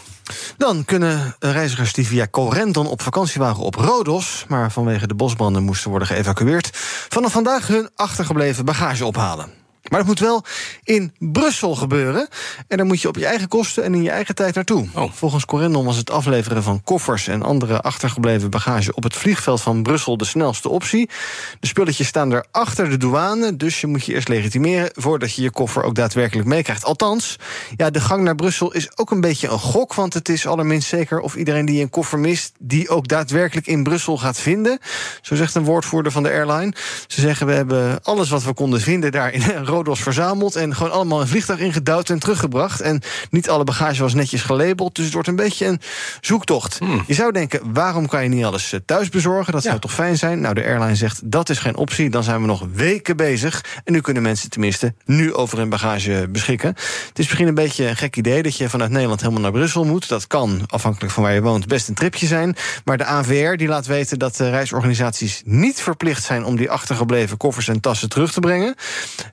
Dan 0.58 0.86
kunnen 0.86 1.36
reizigers 1.40 1.94
die 1.94 2.08
via 2.08 2.28
Corendon 2.28 2.88
op 2.88 3.02
vakantie 3.02 3.42
waren 3.42 3.64
op 3.64 3.76
Rodos... 3.76 4.46
maar 4.48 4.72
vanwege 4.72 5.08
de 5.08 5.16
bosbranden 5.16 5.64
moesten 5.64 5.90
worden 5.90 6.08
geëvacueerd... 6.08 6.70
vanaf 7.10 7.32
vandaag 7.32 7.68
hun 7.68 7.90
achtergebleven 7.96 8.66
bagage 8.66 9.06
ophalen. 9.06 9.63
Maar 9.94 10.02
dat 10.02 10.12
moet 10.12 10.28
wel 10.28 10.44
in 10.84 11.14
Brussel 11.20 11.76
gebeuren. 11.76 12.28
En 12.68 12.78
daar 12.78 12.86
moet 12.86 13.02
je 13.02 13.08
op 13.08 13.16
je 13.16 13.26
eigen 13.26 13.48
kosten 13.48 13.84
en 13.84 13.94
in 13.94 14.04
je 14.04 14.10
eigen 14.10 14.36
tijd 14.36 14.56
naartoe. 14.56 14.88
Oh. 14.94 15.12
Volgens 15.12 15.46
Corendon 15.46 15.86
was 15.86 15.98
het 15.98 16.12
afleveren 16.12 16.64
van 16.64 16.84
koffers 16.84 17.28
en 17.28 17.44
andere 17.44 17.82
achtergebleven 17.82 18.50
bagage 18.50 18.94
op 18.94 19.04
het 19.04 19.16
vliegveld 19.16 19.62
van 19.62 19.84
Brussel 19.84 20.18
de 20.18 20.26
snelste 20.26 20.70
optie. 20.70 21.10
De 21.60 21.68
spulletjes 21.68 22.08
staan 22.08 22.32
er 22.32 22.46
achter 22.52 22.90
de 22.90 22.98
douane, 22.98 23.56
dus 23.56 23.82
je 23.82 23.88
moet 23.88 24.06
je 24.06 24.14
eerst 24.14 24.28
legitimeren 24.28 24.90
voordat 24.94 25.34
je 25.34 25.42
je 25.42 25.52
koffer 25.52 25.84
ook 25.84 25.96
daadwerkelijk 25.96 26.48
meekrijgt. 26.48 26.86
Althans, 26.86 27.36
ja, 27.76 27.90
de 27.90 28.02
gang 28.02 28.24
naar 28.24 28.36
Brussel 28.36 28.74
is 28.74 28.98
ook 28.98 29.12
een 29.12 29.22
beetje 29.22 29.48
een 29.48 29.60
gok, 29.60 29.94
want 29.94 30.14
het 30.14 30.30
is 30.30 30.48
allerminst 30.48 30.88
zeker 30.88 31.20
of 31.20 31.36
iedereen 31.36 31.66
die 31.66 31.82
een 31.82 31.90
koffer 31.90 32.20
mist, 32.20 32.52
die 32.60 32.90
ook 32.90 33.08
daadwerkelijk 33.08 33.68
in 33.68 33.84
Brussel 33.84 34.18
gaat 34.18 34.40
vinden. 34.40 34.80
Zo 35.22 35.36
zegt 35.36 35.56
een 35.56 35.64
woordvoerder 35.64 36.12
van 36.12 36.24
de 36.24 36.30
airline. 36.30 36.74
Ze 37.08 37.22
zeggen: 37.22 37.48
we 37.48 37.54
hebben 37.54 38.04
alles 38.04 38.30
wat 38.30 38.44
we 38.44 38.54
konden 38.54 38.82
vinden 38.82 39.12
daar 39.12 39.34
in 39.34 39.42
Rodos 39.84 40.02
verzameld 40.02 40.56
en 40.56 40.76
gewoon 40.76 40.92
allemaal 40.92 41.22
een 41.22 41.28
vliegtuig 41.28 41.60
ingedouwd 41.60 42.10
en 42.10 42.20
teruggebracht. 42.20 42.82
En 42.82 43.02
niet 43.30 43.50
alle 43.50 43.64
bagage 43.64 44.02
was 44.02 44.14
netjes 44.14 44.42
gelabeld. 44.42 44.96
Dus 44.96 45.06
het 45.06 45.14
wordt 45.14 45.28
een 45.28 45.36
beetje 45.36 45.66
een 45.66 45.82
zoektocht. 46.22 46.78
Hmm. 46.78 47.04
Je 47.08 47.14
zou 47.14 47.32
denken, 47.32 47.74
waarom 47.74 48.08
kan 48.08 48.24
je 48.24 48.30
niet 48.30 48.46
alles 48.46 48.74
eh, 48.74 48.80
thuis 48.86 49.10
bezorgen? 49.10 49.54
Dat 49.54 49.64
zou 49.64 49.80
toch 49.80 49.94
fijn 49.94 50.18
zijn? 50.18 50.42
Nou, 50.42 50.54
de 50.54 50.64
airline 50.64 50.96
zegt 50.96 51.32
dat 51.32 51.50
is 51.50 51.60
geen 51.60 51.76
optie. 51.76 52.10
Dan 52.10 52.24
zijn 52.24 52.42
we 52.42 52.48
nog 52.48 52.66
weken 52.74 53.18
bezig. 53.18 53.66
En 53.84 53.94
nu 53.94 54.02
kunnen 54.02 54.24
mensen 54.24 54.50
tenminste 54.50 54.94
nu 55.06 55.34
over 55.34 55.58
hun 55.58 55.70
bagage 55.70 56.28
beschikken. 56.30 56.70
Het 56.70 57.20
is 57.20 57.26
misschien 57.26 57.48
een 57.48 57.54
beetje 57.54 57.88
een 57.88 57.96
gek 57.96 58.16
idee 58.16 58.44
dat 58.44 58.58
je 58.58 58.70
vanuit 58.70 58.92
Nederland 58.92 59.22
helemaal 59.22 59.42
naar 59.42 59.52
Brussel 59.52 59.84
moet. 59.84 60.08
Dat 60.08 60.28
kan, 60.28 60.62
afhankelijk 60.68 61.14
van 61.14 61.24
waar 61.24 61.34
je 61.34 61.42
woont, 61.42 61.68
best 61.68 61.88
een 61.88 61.96
tripje 61.96 62.28
zijn. 62.28 62.56
Maar 62.86 62.98
de 62.98 63.06
AVR 63.06 63.56
die 63.56 63.68
laat 63.68 63.86
weten 63.86 64.20
dat 64.20 64.36
de 64.36 64.50
reisorganisaties 64.50 65.42
niet 65.46 65.82
verplicht 65.82 66.24
zijn 66.24 66.46
om 66.46 66.56
die 66.56 66.70
achtergebleven 66.70 67.38
koffers 67.38 67.68
en 67.68 67.80
tassen 67.80 68.10
terug 68.10 68.32
te 68.32 68.40
brengen. 68.40 68.76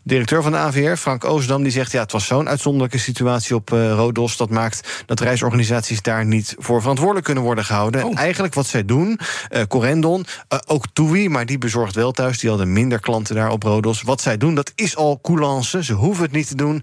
Directeur 0.02 0.39
van 0.42 0.52
de 0.52 0.58
AVR, 0.58 0.96
Frank 0.96 1.24
Oosdam, 1.24 1.62
die 1.62 1.72
zegt... 1.72 1.92
ja, 1.92 2.00
het 2.00 2.12
was 2.12 2.26
zo'n 2.26 2.48
uitzonderlijke 2.48 2.98
situatie 2.98 3.54
op 3.54 3.72
uh, 3.72 3.92
Rodos... 3.92 4.36
dat 4.36 4.50
maakt 4.50 5.02
dat 5.06 5.20
reisorganisaties 5.20 6.02
daar 6.02 6.26
niet 6.26 6.54
voor 6.58 6.80
verantwoordelijk 6.80 7.26
kunnen 7.26 7.44
worden 7.44 7.64
gehouden. 7.64 8.04
Oh. 8.04 8.18
Eigenlijk 8.18 8.54
wat 8.54 8.66
zij 8.66 8.84
doen, 8.84 9.20
uh, 9.50 9.62
Corendon, 9.68 10.26
uh, 10.48 10.58
ook 10.66 10.84
TUI... 10.92 11.28
maar 11.28 11.46
die 11.46 11.58
bezorgt 11.58 11.94
wel 11.94 12.12
thuis, 12.12 12.38
die 12.38 12.48
hadden 12.48 12.72
minder 12.72 13.00
klanten 13.00 13.34
daar 13.34 13.50
op 13.50 13.62
Rodos. 13.62 14.02
Wat 14.02 14.20
zij 14.20 14.36
doen, 14.36 14.54
dat 14.54 14.72
is 14.74 14.96
al 14.96 15.18
coulance, 15.22 15.84
ze 15.84 15.92
hoeven 15.92 16.22
het 16.22 16.32
niet 16.32 16.48
te 16.48 16.54
doen... 16.54 16.82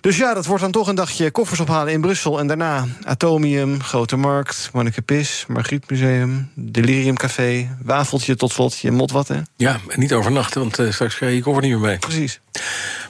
Dus 0.00 0.16
ja, 0.16 0.34
dat 0.34 0.46
wordt 0.46 0.62
dan 0.62 0.70
toch 0.70 0.88
een 0.88 0.94
dagje 0.94 1.30
koffers 1.30 1.60
ophalen 1.60 1.92
in 1.92 2.00
Brussel. 2.00 2.38
En 2.38 2.46
daarna 2.46 2.86
Atomium, 3.04 3.82
Grote 3.82 4.16
Markt, 4.16 4.70
Manneke 4.72 5.02
Pis, 5.02 5.44
Margrietmuseum, 5.48 6.50
Delirium 6.54 7.16
Café, 7.16 7.76
Wafeltje 7.82 8.36
tot 8.36 8.52
slot, 8.52 8.78
je 8.78 8.90
mot 8.90 9.10
wat, 9.10 9.28
hè? 9.28 9.40
Ja, 9.56 9.80
en 9.88 10.00
niet 10.00 10.12
overnachten, 10.12 10.60
want 10.60 10.78
uh, 10.78 10.92
straks 10.92 11.14
krijg 11.14 11.30
je 11.30 11.36
je 11.36 11.42
koffer 11.42 11.62
niet 11.62 11.72
meer 11.72 11.80
mee. 11.80 11.98
Precies. 11.98 12.40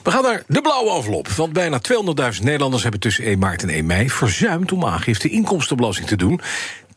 We 0.03 0.11
gaan 0.11 0.23
naar 0.23 0.43
de 0.47 0.61
blauwe 0.61 0.95
envelop. 0.95 1.27
Want 1.27 1.53
bijna 1.53 1.79
200.000 2.33 2.43
Nederlanders 2.43 2.81
hebben 2.81 3.01
tussen 3.01 3.23
1 3.23 3.39
maart 3.39 3.63
en 3.63 3.69
1 3.69 3.85
mei... 3.85 4.09
verzuimd 4.09 4.71
om 4.71 4.85
aangifte 4.85 5.29
inkomstenbelasting 5.29 6.07
te 6.07 6.15
doen 6.15 6.41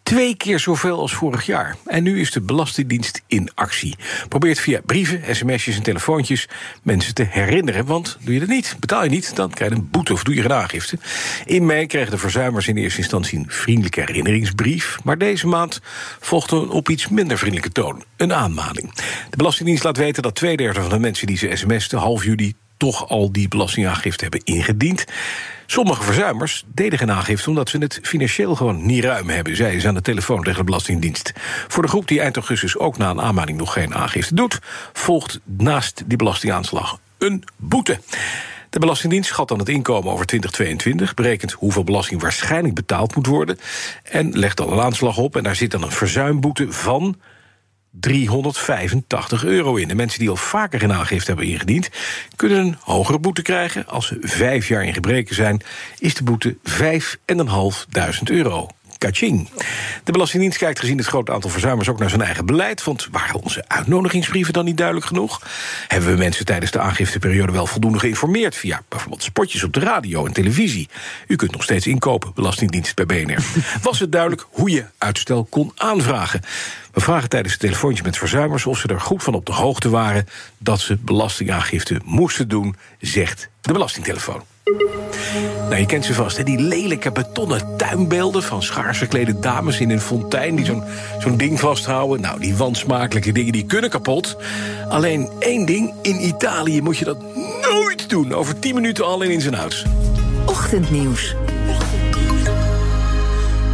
twee 0.02 0.36
keer 0.36 0.58
zoveel 0.58 0.98
als 0.98 1.14
vorig 1.14 1.46
jaar. 1.46 1.76
En 1.86 2.02
nu 2.02 2.20
is 2.20 2.30
de 2.30 2.40
Belastingdienst 2.40 3.22
in 3.26 3.50
actie. 3.54 3.96
Probeert 4.28 4.60
via 4.60 4.80
brieven, 4.86 5.36
sms'jes 5.36 5.76
en 5.76 5.82
telefoontjes 5.82 6.48
mensen 6.82 7.14
te 7.14 7.26
herinneren. 7.28 7.86
Want 7.86 8.18
doe 8.20 8.34
je 8.34 8.40
dat 8.40 8.48
niet, 8.48 8.76
betaal 8.80 9.04
je 9.04 9.10
niet, 9.10 9.36
dan 9.36 9.50
krijg 9.50 9.70
je 9.70 9.76
een 9.76 9.88
boete 9.90 10.12
of 10.12 10.22
doe 10.22 10.34
je 10.34 10.42
geen 10.42 10.52
aangifte. 10.52 10.98
In 11.44 11.66
mei 11.66 11.86
kregen 11.86 12.10
de 12.10 12.18
verzuimers 12.18 12.68
in 12.68 12.76
eerste 12.76 12.98
instantie 12.98 13.38
een 13.38 13.46
vriendelijke 13.48 14.00
herinneringsbrief. 14.00 14.98
Maar 15.04 15.18
deze 15.18 15.46
maand 15.46 15.80
volgde 16.20 16.56
een 16.56 16.70
op 16.70 16.88
iets 16.88 17.08
minder 17.08 17.38
vriendelijke 17.38 17.72
toon 17.72 18.04
een 18.16 18.34
aanmaning. 18.34 18.94
De 19.30 19.36
Belastingdienst 19.36 19.84
laat 19.84 19.96
weten 19.96 20.22
dat 20.22 20.34
twee 20.34 20.56
derde 20.56 20.80
van 20.80 20.90
de 20.90 20.98
mensen 20.98 21.26
die 21.26 21.36
ze 21.36 21.50
sms'ten 21.54 21.98
half 21.98 22.24
juli 22.24 22.54
toch 22.82 23.08
al 23.08 23.32
die 23.32 23.48
belastingaangifte 23.48 24.22
hebben 24.22 24.40
ingediend. 24.44 25.04
Sommige 25.66 26.02
verzuimers 26.02 26.64
deden 26.74 26.98
geen 26.98 27.10
aangifte 27.10 27.48
omdat 27.48 27.68
ze 27.68 27.78
het 27.78 27.98
financieel 28.02 28.54
gewoon 28.54 28.86
niet 28.86 29.04
ruim 29.04 29.28
hebben, 29.28 29.56
zeiden 29.56 29.80
ze 29.80 29.88
aan 29.88 29.94
de 29.94 30.00
telefoon 30.00 30.42
tegen 30.42 30.58
de 30.58 30.64
Belastingdienst. 30.64 31.32
Voor 31.68 31.82
de 31.82 31.88
groep 31.88 32.08
die 32.08 32.20
eind 32.20 32.36
augustus 32.36 32.78
ook 32.78 32.98
na 32.98 33.10
een 33.10 33.20
aanmaning 33.20 33.58
nog 33.58 33.72
geen 33.72 33.94
aangifte 33.94 34.34
doet, 34.34 34.58
volgt 34.92 35.40
naast 35.44 36.02
die 36.06 36.16
belastingaanslag 36.16 36.98
een 37.18 37.44
boete. 37.56 38.00
De 38.70 38.78
Belastingdienst 38.78 39.28
schat 39.28 39.48
dan 39.48 39.58
het 39.58 39.68
inkomen 39.68 40.12
over 40.12 40.26
2022, 40.26 41.14
berekent 41.14 41.52
hoeveel 41.52 41.84
belasting 41.84 42.20
waarschijnlijk 42.20 42.74
betaald 42.74 43.14
moet 43.14 43.26
worden 43.26 43.58
en 44.02 44.38
legt 44.38 44.56
dan 44.56 44.72
een 44.72 44.80
aanslag 44.80 45.16
op. 45.16 45.36
En 45.36 45.42
daar 45.42 45.56
zit 45.56 45.70
dan 45.70 45.82
een 45.82 45.90
verzuimboete 45.90 46.72
van 46.72 47.16
385 48.00 49.44
euro 49.44 49.76
in. 49.76 49.88
De 49.88 49.94
mensen 49.94 50.18
die 50.18 50.30
al 50.30 50.36
vaker 50.36 50.78
geen 50.78 50.92
aangifte 50.92 51.30
hebben 51.30 51.46
ingediend... 51.46 51.88
kunnen 52.36 52.58
een 52.58 52.76
hogere 52.80 53.18
boete 53.18 53.42
krijgen. 53.42 53.86
Als 53.86 54.06
ze 54.06 54.16
vijf 54.20 54.68
jaar 54.68 54.84
in 54.84 54.94
gebreken 54.94 55.34
zijn, 55.34 55.62
is 55.98 56.14
de 56.14 56.22
boete 56.22 56.56
5.500 56.56 58.22
euro. 58.24 58.68
Kaching. 58.98 59.48
De 60.04 60.12
Belastingdienst 60.12 60.58
kijkt 60.58 60.78
gezien 60.78 60.98
het 60.98 61.06
grote 61.06 61.32
aantal 61.32 61.50
verzuimers 61.50 61.88
ook 61.88 61.98
naar 61.98 62.08
zijn 62.08 62.22
eigen 62.22 62.46
beleid. 62.46 62.84
Want 62.84 63.08
waren 63.10 63.42
onze 63.42 63.64
uitnodigingsbrieven 63.66 64.52
dan 64.52 64.64
niet 64.64 64.76
duidelijk 64.76 65.06
genoeg? 65.06 65.42
Hebben 65.88 66.10
we 66.10 66.16
mensen 66.16 66.44
tijdens 66.44 66.70
de 66.70 66.80
aangifteperiode 66.80 67.52
wel 67.52 67.66
voldoende 67.66 67.98
geïnformeerd 67.98 68.56
via 68.56 68.82
bijvoorbeeld 68.88 69.22
spotjes 69.22 69.64
op 69.64 69.72
de 69.72 69.80
radio 69.80 70.26
en 70.26 70.32
televisie? 70.32 70.88
U 71.26 71.36
kunt 71.36 71.52
nog 71.52 71.62
steeds 71.62 71.86
inkopen, 71.86 72.32
Belastingdienst 72.34 72.94
bij 72.94 73.06
BNR. 73.06 73.42
Was 73.82 73.98
het 74.00 74.12
duidelijk 74.12 74.46
hoe 74.50 74.70
je 74.70 74.84
uitstel 74.98 75.44
kon 75.44 75.72
aanvragen? 75.76 76.40
We 76.92 77.00
vragen 77.00 77.28
tijdens 77.28 77.52
het 77.52 77.62
telefoontje 77.62 78.02
met 78.02 78.18
verzuimers 78.18 78.66
of 78.66 78.78
ze 78.78 78.88
er 78.88 79.00
goed 79.00 79.22
van 79.22 79.34
op 79.34 79.46
de 79.46 79.52
hoogte 79.52 79.90
waren 79.90 80.28
dat 80.58 80.80
ze 80.80 80.98
belastingaangifte 81.00 82.00
moesten 82.04 82.48
doen, 82.48 82.76
zegt 82.98 83.48
de 83.60 83.72
Belastingtelefoon. 83.72 84.42
Nou, 85.68 85.76
je 85.76 85.86
kent 85.86 86.04
ze 86.04 86.14
vast, 86.14 86.36
hè? 86.36 86.42
die 86.42 86.58
lelijke 86.58 87.12
betonnen 87.12 87.76
tuinbeelden... 87.76 88.42
van 88.42 88.62
schaars 88.62 89.04
dames 89.40 89.80
in 89.80 89.90
een 89.90 90.00
fontein 90.00 90.56
die 90.56 90.64
zo'n 90.64 90.82
zo'n 91.20 91.36
ding 91.36 91.60
vasthouden. 91.60 92.20
Nou, 92.20 92.40
die 92.40 92.56
wansmakelijke 92.56 93.32
dingen 93.32 93.52
die 93.52 93.66
kunnen 93.66 93.90
kapot. 93.90 94.36
Alleen 94.88 95.30
één 95.38 95.66
ding, 95.66 95.94
in 96.02 96.26
Italië 96.26 96.82
moet 96.82 96.98
je 96.98 97.04
dat 97.04 97.18
nooit 97.62 98.08
doen. 98.10 98.34
Over 98.34 98.58
10 98.58 98.74
minuten 98.74 99.04
al 99.04 99.22
in 99.22 99.40
zijn 99.40 99.54
huis. 99.54 99.84
Ochtendnieuws. 100.46 101.34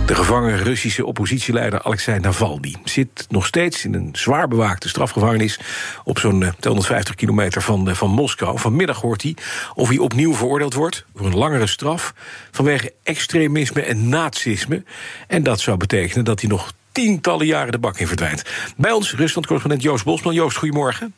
De 0.08 0.14
gevangen 0.14 0.58
Russische 0.58 1.06
oppositieleider 1.06 1.82
Alexei 1.82 2.18
Navalny 2.20 2.74
zit 2.84 3.26
nog 3.28 3.46
steeds 3.46 3.84
in 3.84 3.94
een 3.94 4.08
zwaar 4.12 4.48
bewaakte 4.48 4.88
strafgevangenis 4.88 5.60
op 6.04 6.18
zo'n 6.18 6.52
250 6.58 7.14
eh, 7.14 7.20
kilometer 7.20 7.62
van, 7.62 7.88
eh, 7.88 7.94
van 7.94 8.10
Moskou. 8.10 8.58
Vanmiddag 8.58 9.00
hoort 9.00 9.22
hij 9.22 9.36
of 9.74 9.88
hij 9.88 9.98
opnieuw 9.98 10.34
veroordeeld 10.34 10.74
wordt 10.74 11.04
voor 11.14 11.26
een 11.26 11.36
langere 11.36 11.66
straf 11.66 12.14
vanwege 12.50 12.92
extremisme 13.02 13.82
en 13.82 14.08
nazisme. 14.08 14.82
En 15.26 15.42
dat 15.42 15.60
zou 15.60 15.76
betekenen 15.76 16.24
dat 16.24 16.40
hij 16.40 16.50
nog 16.50 16.72
tientallen 16.92 17.46
jaren 17.46 17.72
de 17.72 17.78
bak 17.78 17.98
in 17.98 18.06
verdwijnt. 18.06 18.42
Bij 18.76 18.92
ons 18.92 19.14
Rusland-correspondent 19.14 19.82
Joost 19.82 20.04
Bosman. 20.04 20.34
Joost, 20.34 20.56
goedemorgen. 20.56 21.14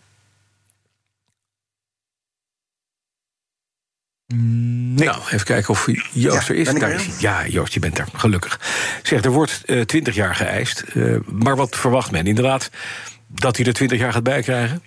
Nee. 4.34 5.06
Nou, 5.06 5.20
even 5.26 5.44
kijken 5.44 5.70
of 5.70 5.86
Joost 6.12 6.48
er 6.48 6.54
is. 6.54 6.74
Daar 6.74 6.90
is 6.90 7.06
ja, 7.18 7.46
Joost, 7.46 7.74
je 7.74 7.80
bent 7.80 7.98
er, 7.98 8.06
gelukkig. 8.12 8.60
Zeg, 9.02 9.24
er 9.24 9.30
wordt 9.30 9.62
uh, 9.66 9.80
eh, 9.80 9.86
20 9.86 10.14
jaar 10.14 10.34
geëist. 10.34 10.84
Uh, 10.94 11.16
maar 11.26 11.56
wat 11.56 11.76
verwacht 11.76 12.10
men? 12.10 12.26
Inderdaad, 12.26 12.70
dat 13.26 13.56
hij 13.56 13.66
er 13.66 13.72
20 13.72 13.98
jaar 13.98 14.12
gaat 14.12 14.22
bijkrijgen? 14.22 14.82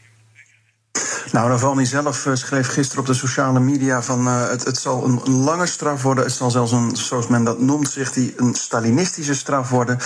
Nou, 1.31 1.49
Navalny 1.49 1.85
zelf 1.85 2.25
uh, 2.25 2.35
schreef 2.35 2.67
gisteren 2.67 3.01
op 3.01 3.05
de 3.05 3.13
sociale 3.13 3.59
media 3.59 4.01
van 4.01 4.27
uh, 4.27 4.49
het, 4.49 4.65
het 4.65 4.77
zal 4.77 5.05
een, 5.05 5.43
lange 5.43 5.65
straf 5.65 6.01
worden. 6.01 6.23
Het 6.23 6.33
zal 6.33 6.51
zelfs 6.51 6.71
een, 6.71 6.95
zoals 6.95 7.27
men 7.27 7.43
dat 7.43 7.59
noemt, 7.59 7.89
zegt 7.89 8.15
hij, 8.15 8.33
een 8.37 8.55
Stalinistische 8.55 9.35
straf 9.35 9.69
worden. 9.69 9.97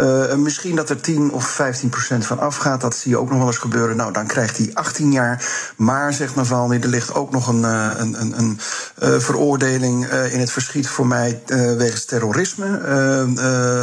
Uh, 0.00 0.34
misschien 0.34 0.76
dat 0.76 0.90
er 0.90 1.00
10 1.00 1.32
of 1.32 1.44
15 1.48 1.88
procent 1.88 2.26
van 2.26 2.38
afgaat. 2.38 2.80
Dat 2.80 2.96
zie 2.96 3.10
je 3.10 3.18
ook 3.18 3.28
nog 3.28 3.38
wel 3.38 3.46
eens 3.46 3.58
gebeuren. 3.58 3.96
Nou, 3.96 4.12
dan 4.12 4.26
krijgt 4.26 4.56
hij 4.56 4.70
18 4.72 5.12
jaar. 5.12 5.44
Maar, 5.76 6.12
zegt 6.12 6.34
Navalny, 6.34 6.78
er 6.82 6.88
ligt 6.88 7.14
ook 7.14 7.30
nog 7.30 7.48
een, 7.48 7.62
een, 7.62 8.20
een, 8.20 8.38
een 8.38 9.20
veroordeling 9.20 10.06
in 10.06 10.40
het 10.40 10.50
verschiet 10.50 10.88
voor 10.88 11.06
mij 11.06 11.42
wegens 11.76 12.04
terrorisme. 12.04 12.80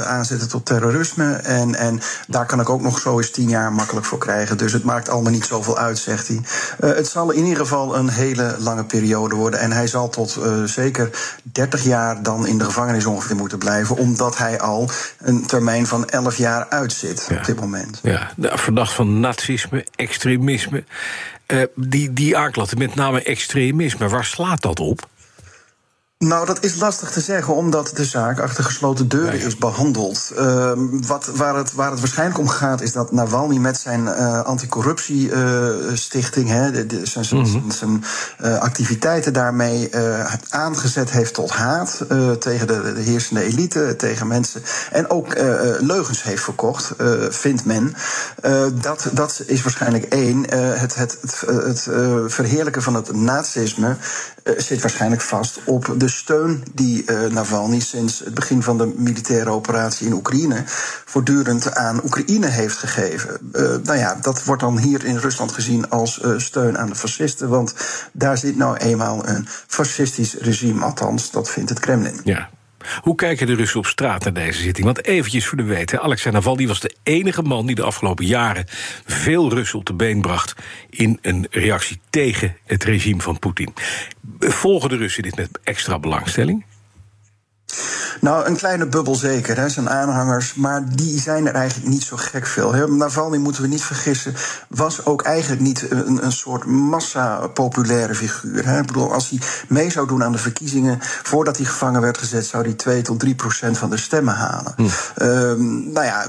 aanzetten 0.05 0.49
tot 0.49 0.65
terrorisme. 0.65 1.33
En, 1.33 1.75
en 1.75 1.99
daar 2.27 2.45
kan 2.45 2.59
ik 2.59 2.69
ook 2.69 2.81
nog 2.81 2.99
zo 2.99 3.17
eens 3.17 3.31
10 3.31 3.49
jaar 3.49 3.73
makkelijk 3.73 4.05
voor 4.05 4.17
krijgen. 4.17 4.57
Dus 4.57 4.73
het 4.73 4.83
maakt 4.83 5.09
allemaal 5.09 5.31
niet 5.31 5.45
zoveel 5.45 5.77
uit, 5.77 5.97
zegt 5.97 6.27
hij. 6.27 6.41
Uh, 6.83 6.95
het 6.95 7.07
zal 7.07 7.31
in 7.31 7.43
ieder 7.43 7.59
geval 7.59 7.95
een 7.95 8.09
hele 8.09 8.55
lange 8.59 8.83
periode 8.83 9.35
worden. 9.35 9.59
En 9.59 9.71
hij 9.71 9.87
zal 9.87 10.09
tot 10.09 10.37
uh, 10.39 10.63
zeker 10.63 11.09
30 11.43 11.83
jaar 11.83 12.23
dan 12.23 12.47
in 12.47 12.57
de 12.57 12.63
gevangenis 12.63 13.05
ongeveer 13.05 13.35
moeten 13.35 13.57
blijven. 13.57 13.97
Omdat 13.97 14.37
hij 14.37 14.59
al 14.59 14.89
een 15.17 15.45
termijn 15.45 15.87
van 15.87 16.09
11 16.09 16.37
jaar 16.37 16.69
uitzit 16.69 17.25
ja. 17.29 17.35
op 17.35 17.45
dit 17.45 17.59
moment. 17.59 17.99
Ja, 18.03 18.31
verdacht 18.37 18.93
van 18.93 19.19
nazisme, 19.19 19.85
extremisme. 19.95 20.83
Uh, 21.47 21.63
die, 21.75 22.13
die 22.13 22.37
aanklachten, 22.37 22.77
met 22.77 22.95
name 22.95 23.23
extremisme, 23.23 24.07
waar 24.07 24.25
slaat 24.25 24.61
dat 24.61 24.79
op? 24.79 25.07
Nou, 26.23 26.45
dat 26.45 26.63
is 26.63 26.75
lastig 26.75 27.11
te 27.11 27.21
zeggen, 27.21 27.55
omdat 27.55 27.91
de 27.93 28.05
zaak 28.05 28.39
achter 28.39 28.63
gesloten 28.63 29.07
deuren 29.07 29.39
is 29.39 29.57
behandeld. 29.57 30.31
Uh, 30.37 30.71
wat, 31.07 31.31
waar, 31.35 31.55
het, 31.55 31.73
waar 31.73 31.91
het 31.91 31.99
waarschijnlijk 31.99 32.39
om 32.39 32.47
gaat, 32.47 32.81
is 32.81 32.91
dat 32.91 33.11
Navalny 33.11 33.57
met 33.57 33.77
zijn 33.77 34.01
uh, 34.01 34.41
anticorruptiestichting, 34.41 36.49
uh, 36.49 36.55
zijn, 37.03 37.25
zijn, 37.25 37.41
mm-hmm. 37.41 37.71
zijn 37.71 38.03
uh, 38.41 38.57
activiteiten 38.57 39.33
daarmee 39.33 39.89
aangezet 40.49 41.11
heeft 41.11 41.33
tot 41.33 41.51
haat 41.51 42.05
tegen 42.39 42.67
de, 42.67 42.93
de, 42.93 43.01
heersende 43.01 43.43
elite, 43.43 43.95
tegen 43.97 44.27
mensen. 44.27 44.63
En 44.91 45.09
ook 45.09 45.35
leugens 45.79 46.23
heeft 46.23 46.43
verkocht, 46.43 46.93
vindt 47.29 47.65
men. 47.65 47.95
dat, 48.81 49.09
dat 49.11 49.43
is 49.45 49.61
waarschijnlijk 49.61 50.03
één. 50.03 50.49
het 50.49 50.95
het, 50.95 51.17
het, 51.21 51.43
het 51.47 51.81
verheerlijken 52.33 52.81
van 52.81 52.95
het 52.95 53.15
nazisme 53.15 53.97
zit 54.57 54.81
waarschijnlijk 54.81 55.21
vast 55.21 55.59
op 55.65 55.93
de 55.97 56.09
steun 56.09 56.63
die 56.73 57.03
uh, 57.05 57.31
Navalny 57.31 57.79
sinds 57.79 58.19
het 58.19 58.33
begin 58.33 58.63
van 58.63 58.77
de 58.77 58.93
militaire 58.97 59.49
operatie 59.49 60.07
in 60.07 60.13
Oekraïne 60.13 60.63
voortdurend 61.05 61.75
aan 61.75 62.03
Oekraïne 62.03 62.47
heeft 62.47 62.77
gegeven. 62.77 63.51
Uh, 63.53 63.61
nou 63.83 63.97
ja, 63.97 64.17
dat 64.21 64.43
wordt 64.43 64.61
dan 64.61 64.77
hier 64.77 65.05
in 65.05 65.17
Rusland 65.17 65.51
gezien 65.51 65.89
als 65.89 66.21
steun 66.37 66.77
aan 66.77 66.89
de 66.89 66.95
fascisten, 66.95 67.49
want 67.49 67.73
daar 68.13 68.37
zit 68.37 68.57
nou 68.57 68.77
eenmaal 68.77 69.27
een 69.27 69.47
fascistisch 69.67 70.33
regime, 70.33 70.83
althans, 70.83 71.31
dat 71.31 71.49
vindt 71.49 71.69
het 71.69 71.79
Kremlin. 71.79 72.19
Ja. 72.23 72.49
Hoe 73.01 73.15
kijken 73.15 73.47
de 73.47 73.55
Russen 73.55 73.79
op 73.79 73.85
straat 73.85 74.23
naar 74.23 74.33
deze 74.33 74.61
zitting? 74.61 74.85
Want 74.85 75.05
eventjes 75.05 75.45
voor 75.45 75.57
de 75.57 75.63
weten, 75.63 76.01
Alexei 76.01 76.33
Navalny 76.33 76.67
was 76.67 76.79
de 76.79 76.95
enige 77.03 77.41
man... 77.41 77.65
die 77.65 77.75
de 77.75 77.83
afgelopen 77.83 78.25
jaren 78.25 78.65
veel 79.05 79.49
Russen 79.49 79.79
op 79.79 79.85
de 79.85 79.93
been 79.93 80.21
bracht... 80.21 80.55
in 80.89 81.19
een 81.21 81.47
reactie 81.49 81.99
tegen 82.09 82.57
het 82.65 82.83
regime 82.83 83.21
van 83.21 83.39
Poetin. 83.39 83.73
Volgen 84.39 84.89
de 84.89 84.95
Russen 84.95 85.23
dit 85.23 85.35
met 85.35 85.59
extra 85.63 85.99
belangstelling? 85.99 86.65
Nou, 88.21 88.45
een 88.45 88.55
kleine 88.55 88.87
bubbel 88.87 89.15
zeker, 89.15 89.57
hè, 89.57 89.69
zijn 89.69 89.89
aanhangers. 89.89 90.53
Maar 90.53 90.83
die 90.95 91.19
zijn 91.19 91.47
er 91.47 91.53
eigenlijk 91.53 91.89
niet 91.89 92.03
zo 92.03 92.15
gek 92.17 92.47
veel. 92.47 92.73
Hè. 92.73 92.87
Navalny, 92.87 93.37
moeten 93.37 93.61
we 93.61 93.67
niet 93.67 93.83
vergissen, 93.83 94.33
was 94.67 95.05
ook 95.05 95.21
eigenlijk 95.21 95.61
niet 95.61 95.91
een, 95.91 96.25
een 96.25 96.31
soort 96.31 96.65
massa-populaire 96.65 98.15
figuur. 98.15 98.65
Hè. 98.65 98.79
Ik 98.79 98.87
bedoel, 98.87 99.13
als 99.13 99.29
hij 99.29 99.39
mee 99.67 99.91
zou 99.91 100.07
doen 100.07 100.23
aan 100.23 100.31
de 100.31 100.37
verkiezingen... 100.37 100.97
voordat 101.01 101.57
hij 101.57 101.65
gevangen 101.65 102.01
werd 102.01 102.17
gezet, 102.17 102.45
zou 102.45 102.63
hij 102.63 102.73
2 102.73 103.01
tot 103.01 103.19
3 103.19 103.35
procent 103.35 103.77
van 103.77 103.89
de 103.89 103.97
stemmen 103.97 104.33
halen. 104.33 104.73
Hm. 104.75 104.83
Um, 105.23 105.91
nou 105.91 106.05
ja, 106.05 106.25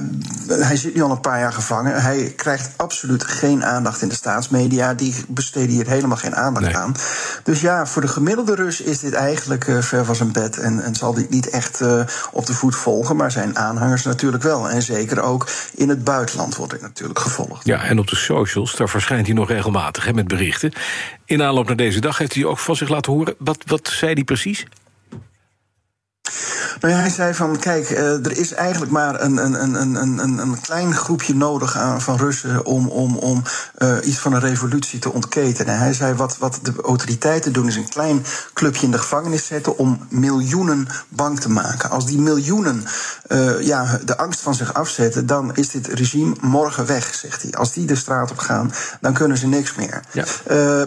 hij 0.48 0.76
zit 0.76 0.94
nu 0.94 1.02
al 1.02 1.10
een 1.10 1.20
paar 1.20 1.38
jaar 1.38 1.52
gevangen. 1.52 2.02
Hij 2.02 2.32
krijgt 2.36 2.70
absoluut 2.76 3.24
geen 3.24 3.64
aandacht 3.64 4.02
in 4.02 4.08
de 4.08 4.14
staatsmedia. 4.14 4.94
Die 4.94 5.14
besteden 5.28 5.70
hier 5.70 5.86
helemaal 5.86 6.16
geen 6.16 6.36
aandacht 6.36 6.66
nee. 6.66 6.76
aan. 6.76 6.94
Dus 7.42 7.60
ja, 7.60 7.86
voor 7.86 8.02
de 8.02 8.08
gemiddelde 8.08 8.54
Rus 8.54 8.80
is 8.80 8.98
dit 8.98 9.12
eigenlijk 9.12 9.66
uh, 9.66 9.82
ver 9.82 10.04
van 10.04 10.14
zijn 10.14 10.32
bed... 10.32 10.58
en, 10.58 10.80
en 10.80 10.94
zal 10.94 11.14
dit 11.14 11.30
niet 11.34 11.50
echt 11.50 11.80
uh, 11.80 12.00
op 12.32 12.46
de 12.46 12.54
voet 12.54 12.76
volgen, 12.76 13.16
maar 13.16 13.30
zijn 13.30 13.58
aanhangers 13.58 14.02
natuurlijk 14.02 14.42
wel. 14.42 14.70
En 14.70 14.82
zeker 14.82 15.20
ook 15.22 15.48
in 15.74 15.88
het 15.88 16.04
buitenland 16.04 16.56
wordt 16.56 16.72
hij 16.72 16.80
natuurlijk 16.80 17.18
gevolgd. 17.18 17.66
Ja, 17.66 17.84
en 17.84 17.98
op 17.98 18.06
de 18.06 18.16
socials, 18.16 18.76
daar 18.76 18.88
verschijnt 18.88 19.26
hij 19.26 19.34
nog 19.34 19.48
regelmatig 19.48 20.04
hè, 20.04 20.12
met 20.12 20.28
berichten. 20.28 20.72
In 21.24 21.42
aanloop 21.42 21.66
naar 21.66 21.76
deze 21.76 22.00
dag 22.00 22.18
heeft 22.18 22.34
hij 22.34 22.44
ook 22.44 22.58
van 22.58 22.76
zich 22.76 22.88
laten 22.88 23.12
horen. 23.12 23.34
Wat, 23.38 23.58
wat 23.66 23.88
zei 23.88 24.12
hij 24.12 24.24
precies? 24.24 24.66
Nou 26.80 26.94
ja, 26.94 27.00
hij 27.00 27.10
zei 27.10 27.34
van, 27.34 27.58
kijk, 27.58 27.90
uh, 27.90 28.26
er 28.26 28.38
is 28.38 28.52
eigenlijk 28.52 28.92
maar 28.92 29.20
een, 29.20 29.36
een, 29.36 29.62
een, 29.62 29.94
een, 29.94 30.18
een, 30.18 30.38
een 30.38 30.60
klein 30.60 30.94
groepje 30.94 31.34
nodig 31.34 31.76
aan, 31.76 32.00
van 32.00 32.16
Russen 32.16 32.64
om, 32.64 32.88
om, 32.88 33.16
om 33.16 33.42
uh, 33.78 33.96
iets 34.02 34.18
van 34.18 34.32
een 34.32 34.40
revolutie 34.40 34.98
te 34.98 35.12
ontketenen. 35.12 35.78
Hij 35.78 35.92
zei, 35.92 36.14
wat, 36.14 36.38
wat 36.38 36.58
de 36.62 36.72
autoriteiten 36.84 37.52
doen 37.52 37.66
is 37.66 37.76
een 37.76 37.88
klein 37.88 38.24
clubje 38.52 38.86
in 38.86 38.92
de 38.92 38.98
gevangenis 38.98 39.46
zetten 39.46 39.78
om 39.78 40.06
miljoenen 40.08 40.88
bang 41.08 41.40
te 41.40 41.50
maken. 41.50 41.90
Als 41.90 42.06
die 42.06 42.20
miljoenen 42.20 42.84
uh, 43.28 43.60
ja, 43.60 43.98
de 44.04 44.16
angst 44.16 44.40
van 44.40 44.54
zich 44.54 44.74
afzetten, 44.74 45.26
dan 45.26 45.56
is 45.56 45.70
dit 45.70 45.86
regime 45.86 46.34
morgen 46.40 46.86
weg, 46.86 47.14
zegt 47.14 47.42
hij. 47.42 47.52
Als 47.52 47.72
die 47.72 47.86
de 47.86 47.96
straat 47.96 48.30
op 48.30 48.38
gaan, 48.38 48.72
dan 49.00 49.12
kunnen 49.12 49.38
ze 49.38 49.46
niks 49.46 49.74
meer. 49.74 50.02
Ja. 50.12 50.24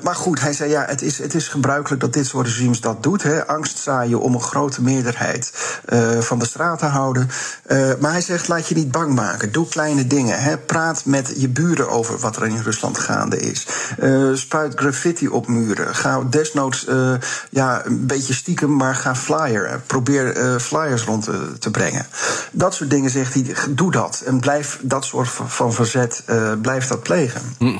maar 0.04 0.16
goed, 0.16 0.42
hij 0.42 0.54
zei, 0.54 0.70
ja, 0.70 0.86
het 0.88 1.02
is, 1.02 1.18
het 1.18 1.34
is 1.34 1.48
gebruikelijk 1.48 2.02
dat 2.02 2.14
dit 2.14 2.26
soort 2.26 2.48
regimes 2.48 2.82
dat 2.82 3.04
doet. 3.04 3.24
Hè. 3.24 3.48
Angst 3.48 3.78
zaaien 3.78 4.20
om 4.20 4.34
een 4.34 4.42
grote 4.42 4.82
meerderheid 4.82 5.52
uh, 5.90 6.20
van 6.20 6.40
de 6.40 6.46
straat 6.46 6.80
te 6.80 6.86
houden. 6.86 7.30
Uh, 7.68 7.92
maar 8.00 8.12
hij 8.12 8.22
zegt: 8.22 8.48
laat 8.48 8.68
je 8.68 8.76
niet 8.76 8.92
bang 8.92 9.16
maken. 9.16 9.52
Doe 9.52 9.68
kleine 9.68 10.08
dingen. 10.08 10.40
Hè. 10.40 10.58
Praat 10.58 11.06
met 11.06 11.34
je 11.38 11.50
buren 11.50 11.90
over 11.90 12.20
wat 12.20 12.36
er 12.36 12.48
in 12.48 12.62
Rusland 12.62 12.98
gaande 12.98 13.40
is. 13.40 13.68
Uh, 14.00 14.36
spuit 14.36 14.74
graffiti 14.76 15.28
op 15.28 15.48
muren. 15.48 15.96
Ga 15.96 16.22
desnoods 16.30 16.86
ja, 17.50 17.86
een 17.86 18.06
beetje 18.06 18.34
stiekem, 18.34 18.76
maar 18.76 18.96
ga 18.96 19.16
flyer. 19.16 19.82
Probeer 19.88 20.60
flyers 20.60 21.04
rond 21.04 21.24
te, 21.24 21.54
te, 21.60 21.72
brengen. 21.72 22.06
Dat 22.52 22.74
soort 22.74 22.90
dingen 22.90 23.10
zegt 23.10 23.34
hij: 23.34 23.56
doe 23.70 23.92
dat. 23.92 24.22
En 24.26 24.40
blijf 24.40 24.80
dat 24.82 25.06
soort 25.06 25.30
van 25.46 25.74
verzet, 25.74 26.24
blijf 26.62 26.88
dat 26.88 27.04
plegen. 27.04 27.42
Hm. 27.58 27.78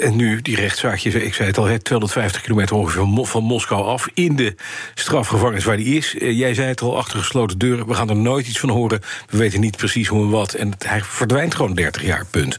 En 0.00 0.16
nu 0.16 0.42
die 0.42 0.56
rechtszaakje, 0.56 1.24
ik 1.24 1.34
zei 1.34 1.48
het 1.48 1.58
al, 1.58 1.78
250 1.82 2.42
kilometer 2.42 2.76
ongeveer 2.76 3.26
van 3.26 3.42
Moskou 3.42 3.84
af... 3.84 4.08
in 4.14 4.36
de 4.36 4.54
strafgevangenis 4.94 5.64
waar 5.64 5.76
die 5.76 5.96
is. 5.96 6.14
Jij 6.18 6.54
zei 6.54 6.68
het 6.68 6.80
al, 6.80 6.96
achter 6.96 7.18
gesloten 7.18 7.58
deuren. 7.58 7.86
We 7.86 7.94
gaan 7.94 8.08
er 8.08 8.16
nooit 8.16 8.46
iets 8.46 8.60
van 8.60 8.68
horen. 8.68 9.00
We 9.30 9.36
weten 9.36 9.60
niet 9.60 9.76
precies 9.76 10.08
hoe 10.08 10.24
en 10.24 10.30
wat. 10.30 10.52
En 10.54 10.72
hij 10.78 11.00
verdwijnt 11.02 11.54
gewoon 11.54 11.74
30 11.74 12.02
jaar, 12.02 12.26
punt. 12.30 12.58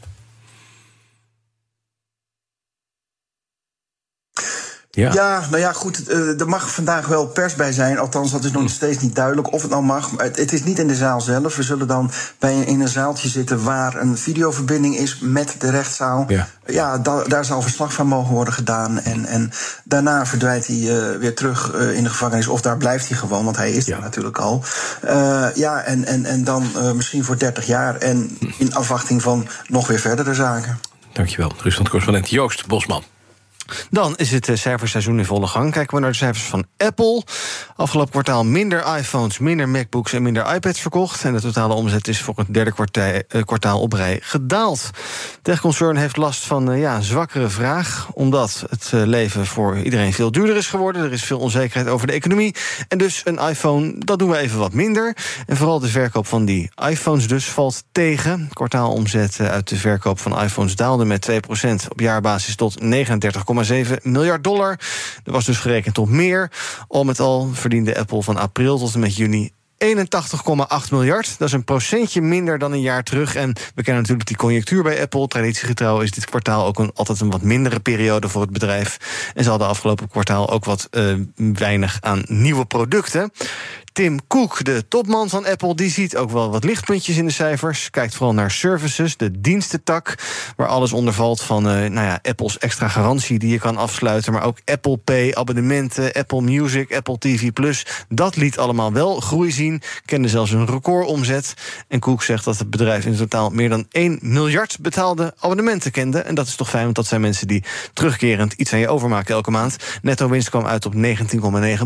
Ja. 4.92 5.12
ja, 5.12 5.46
nou 5.50 5.62
ja, 5.62 5.72
goed. 5.72 6.10
Uh, 6.10 6.40
er 6.40 6.48
mag 6.48 6.70
vandaag 6.70 7.06
wel 7.06 7.26
pers 7.26 7.54
bij 7.54 7.72
zijn. 7.72 7.98
Althans, 7.98 8.30
dat 8.30 8.44
is 8.44 8.50
nog 8.50 8.62
hm. 8.62 8.68
steeds 8.68 8.98
niet 8.98 9.14
duidelijk 9.14 9.52
of 9.52 9.62
het 9.62 9.70
nou 9.70 9.82
mag. 9.82 10.12
Maar 10.12 10.24
het, 10.24 10.36
het, 10.36 10.52
is 10.52 10.64
niet 10.64 10.78
in 10.78 10.86
de 10.86 10.94
zaal 10.94 11.20
zelf. 11.20 11.56
We 11.56 11.62
zullen 11.62 11.86
dan 11.86 12.10
bij 12.38 12.60
in 12.60 12.80
een 12.80 12.88
zaaltje 12.88 13.28
zitten 13.28 13.62
waar 13.62 13.96
een 13.96 14.18
videoverbinding 14.18 14.96
is 14.96 15.18
met 15.20 15.54
de 15.58 15.70
rechtszaal. 15.70 16.24
Ja, 16.28 16.48
ja 16.66 16.98
da, 16.98 17.24
daar 17.24 17.44
zal 17.44 17.62
verslag 17.62 17.92
van 17.92 18.06
mogen 18.06 18.34
worden 18.34 18.54
gedaan. 18.54 19.00
En, 19.00 19.24
en 19.24 19.50
daarna 19.84 20.26
verdwijnt 20.26 20.66
hij 20.66 20.76
uh, 20.76 21.16
weer 21.18 21.34
terug 21.34 21.74
uh, 21.74 21.96
in 21.96 22.02
de 22.02 22.10
gevangenis. 22.10 22.48
Of 22.48 22.60
daar 22.60 22.76
blijft 22.76 23.08
hij 23.08 23.18
gewoon, 23.18 23.44
want 23.44 23.56
hij 23.56 23.72
is 23.72 23.86
ja. 23.86 23.96
er 23.96 24.02
natuurlijk 24.02 24.38
al. 24.38 24.64
ja, 25.54 25.82
en, 25.82 26.04
en, 26.04 26.24
en 26.24 26.44
dan 26.44 26.66
misschien 26.96 27.24
voor 27.24 27.38
30 27.38 27.66
jaar. 27.66 27.96
En 27.96 28.38
in 28.58 28.74
afwachting 28.74 29.22
van 29.22 29.48
nog 29.66 29.86
weer 29.86 29.98
verdere 29.98 30.34
zaken. 30.34 30.78
Dankjewel. 31.12 31.52
Rusland-correspondent 31.62 32.30
Joost 32.30 32.66
Bosman. 32.66 33.02
Dan 33.90 34.16
is 34.16 34.30
het 34.30 34.48
eh, 34.48 34.56
cijferseizoen 34.56 35.18
in 35.18 35.24
volle 35.24 35.46
gang. 35.46 35.72
Kijken 35.72 35.94
we 35.94 36.00
naar 36.00 36.10
de 36.10 36.16
cijfers 36.16 36.44
van 36.44 36.64
Apple. 36.76 37.22
Afgelopen 37.76 38.10
kwartaal 38.10 38.44
minder 38.44 38.96
iPhones, 38.98 39.38
minder 39.38 39.68
MacBooks 39.68 40.12
en 40.12 40.22
minder 40.22 40.54
iPads 40.54 40.80
verkocht. 40.80 41.24
En 41.24 41.32
de 41.32 41.40
totale 41.40 41.74
omzet 41.74 42.08
is 42.08 42.20
voor 42.20 42.34
het 42.36 42.54
derde 42.54 42.72
kwartaal, 42.72 43.12
eh, 43.28 43.42
kwartaal 43.42 43.80
op 43.80 43.92
rij 43.92 44.18
gedaald. 44.22 44.90
Techconcern 45.42 45.96
heeft 45.96 46.16
last 46.16 46.44
van 46.44 46.70
uh, 46.70 46.80
ja, 46.80 47.00
zwakkere 47.00 47.48
vraag. 47.48 48.08
Omdat 48.12 48.64
het 48.70 48.90
leven 48.92 49.46
voor 49.46 49.78
iedereen 49.78 50.12
veel 50.12 50.32
duurder 50.32 50.56
is 50.56 50.66
geworden. 50.66 51.04
Er 51.04 51.12
is 51.12 51.24
veel 51.24 51.38
onzekerheid 51.38 51.88
over 51.88 52.06
de 52.06 52.12
economie. 52.12 52.54
En 52.88 52.98
dus 52.98 53.20
een 53.24 53.38
iPhone, 53.38 53.94
dat 53.98 54.18
doen 54.18 54.30
we 54.30 54.36
even 54.36 54.58
wat 54.58 54.72
minder. 54.72 55.16
En 55.46 55.56
vooral 55.56 55.80
de 55.80 55.88
verkoop 55.88 56.26
van 56.26 56.44
die 56.44 56.70
iPhones 56.88 57.28
dus 57.28 57.44
valt 57.44 57.84
tegen. 57.92 58.48
Kwartaalomzet 58.52 59.40
uit 59.40 59.68
de 59.68 59.76
verkoop 59.76 60.18
van 60.18 60.42
iPhones 60.42 60.76
daalde 60.76 61.04
met 61.04 61.30
2% 61.30 61.34
op 61.88 62.00
jaarbasis 62.00 62.56
tot 62.56 62.80
39, 62.80 63.44
1,7 63.64 64.02
miljard 64.02 64.44
dollar. 64.44 64.78
Er 65.24 65.32
was 65.32 65.44
dus 65.44 65.58
gerekend 65.58 65.98
op 65.98 66.08
meer. 66.08 66.50
Al 66.88 67.04
met 67.04 67.20
al 67.20 67.48
verdiende 67.52 67.98
Apple 67.98 68.22
van 68.22 68.36
april 68.36 68.78
tot 68.78 68.94
en 68.94 69.00
met 69.00 69.16
juni 69.16 69.50
81,8 69.84 70.90
miljard. 70.90 71.38
Dat 71.38 71.48
is 71.48 71.54
een 71.54 71.64
procentje 71.64 72.20
minder 72.20 72.58
dan 72.58 72.72
een 72.72 72.80
jaar 72.80 73.02
terug. 73.02 73.34
En 73.34 73.52
we 73.74 73.82
kennen 73.82 74.02
natuurlijk 74.02 74.28
die 74.28 74.36
conjunctuur 74.36 74.82
bij 74.82 75.00
Apple. 75.00 75.26
Traditiegetrouw 75.26 76.00
is 76.00 76.10
dit 76.10 76.24
kwartaal 76.24 76.66
ook 76.66 76.78
een, 76.78 76.90
altijd 76.94 77.20
een 77.20 77.30
wat 77.30 77.42
mindere 77.42 77.80
periode 77.80 78.28
voor 78.28 78.40
het 78.40 78.50
bedrijf. 78.50 78.96
En 79.34 79.44
ze 79.44 79.50
hadden 79.50 79.68
afgelopen 79.68 80.08
kwartaal 80.08 80.50
ook 80.50 80.64
wat 80.64 80.88
uh, 80.90 81.14
weinig 81.36 81.98
aan 82.00 82.22
nieuwe 82.26 82.64
producten. 82.64 83.32
Tim 83.92 84.26
Cook, 84.26 84.64
de 84.64 84.88
topman 84.88 85.28
van 85.28 85.46
Apple, 85.46 85.74
die 85.74 85.90
ziet 85.90 86.16
ook 86.16 86.30
wel 86.30 86.50
wat 86.50 86.64
lichtpuntjes 86.64 87.16
in 87.16 87.26
de 87.26 87.32
cijfers. 87.32 87.90
Kijkt 87.90 88.14
vooral 88.14 88.34
naar 88.34 88.50
services, 88.50 89.16
de 89.16 89.40
dienstentak, 89.40 90.14
waar 90.56 90.66
alles 90.66 90.92
onder 90.92 91.12
valt 91.12 91.40
van 91.40 91.66
uh, 91.66 91.72
nou 91.72 92.06
ja, 92.06 92.18
Apples 92.22 92.58
extra 92.58 92.88
garantie 92.88 93.38
die 93.38 93.50
je 93.50 93.58
kan 93.58 93.76
afsluiten, 93.76 94.32
maar 94.32 94.44
ook 94.44 94.58
Apple 94.64 94.96
Pay, 94.96 95.34
abonnementen, 95.34 96.12
Apple 96.12 96.40
Music, 96.40 96.94
Apple 96.94 97.18
TV 97.18 97.52
Plus. 97.52 97.86
Dat 98.08 98.36
liet 98.36 98.58
allemaal 98.58 98.92
wel 98.92 99.20
groei 99.20 99.50
zien, 99.50 99.82
kende 100.04 100.28
zelfs 100.28 100.50
een 100.50 100.66
recordomzet. 100.66 101.54
En 101.88 102.00
Cook 102.00 102.22
zegt 102.22 102.44
dat 102.44 102.58
het 102.58 102.70
bedrijf 102.70 103.04
in 103.04 103.16
totaal 103.16 103.50
meer 103.50 103.68
dan 103.68 103.86
1 103.90 104.18
miljard 104.22 104.78
betaalde 104.80 105.34
abonnementen 105.38 105.90
kende. 105.90 106.18
En 106.18 106.34
dat 106.34 106.46
is 106.46 106.56
toch 106.56 106.68
fijn, 106.68 106.84
want 106.84 106.96
dat 106.96 107.06
zijn 107.06 107.20
mensen 107.20 107.46
die 107.48 107.64
terugkerend 107.92 108.52
iets 108.52 108.72
aan 108.72 108.78
je 108.78 108.88
overmaken 108.88 109.34
elke 109.34 109.50
maand. 109.50 109.76
Netto 110.02 110.28
winst 110.28 110.50
kwam 110.50 110.66
uit 110.66 110.86
op 110.86 110.94
19,9 110.94 110.98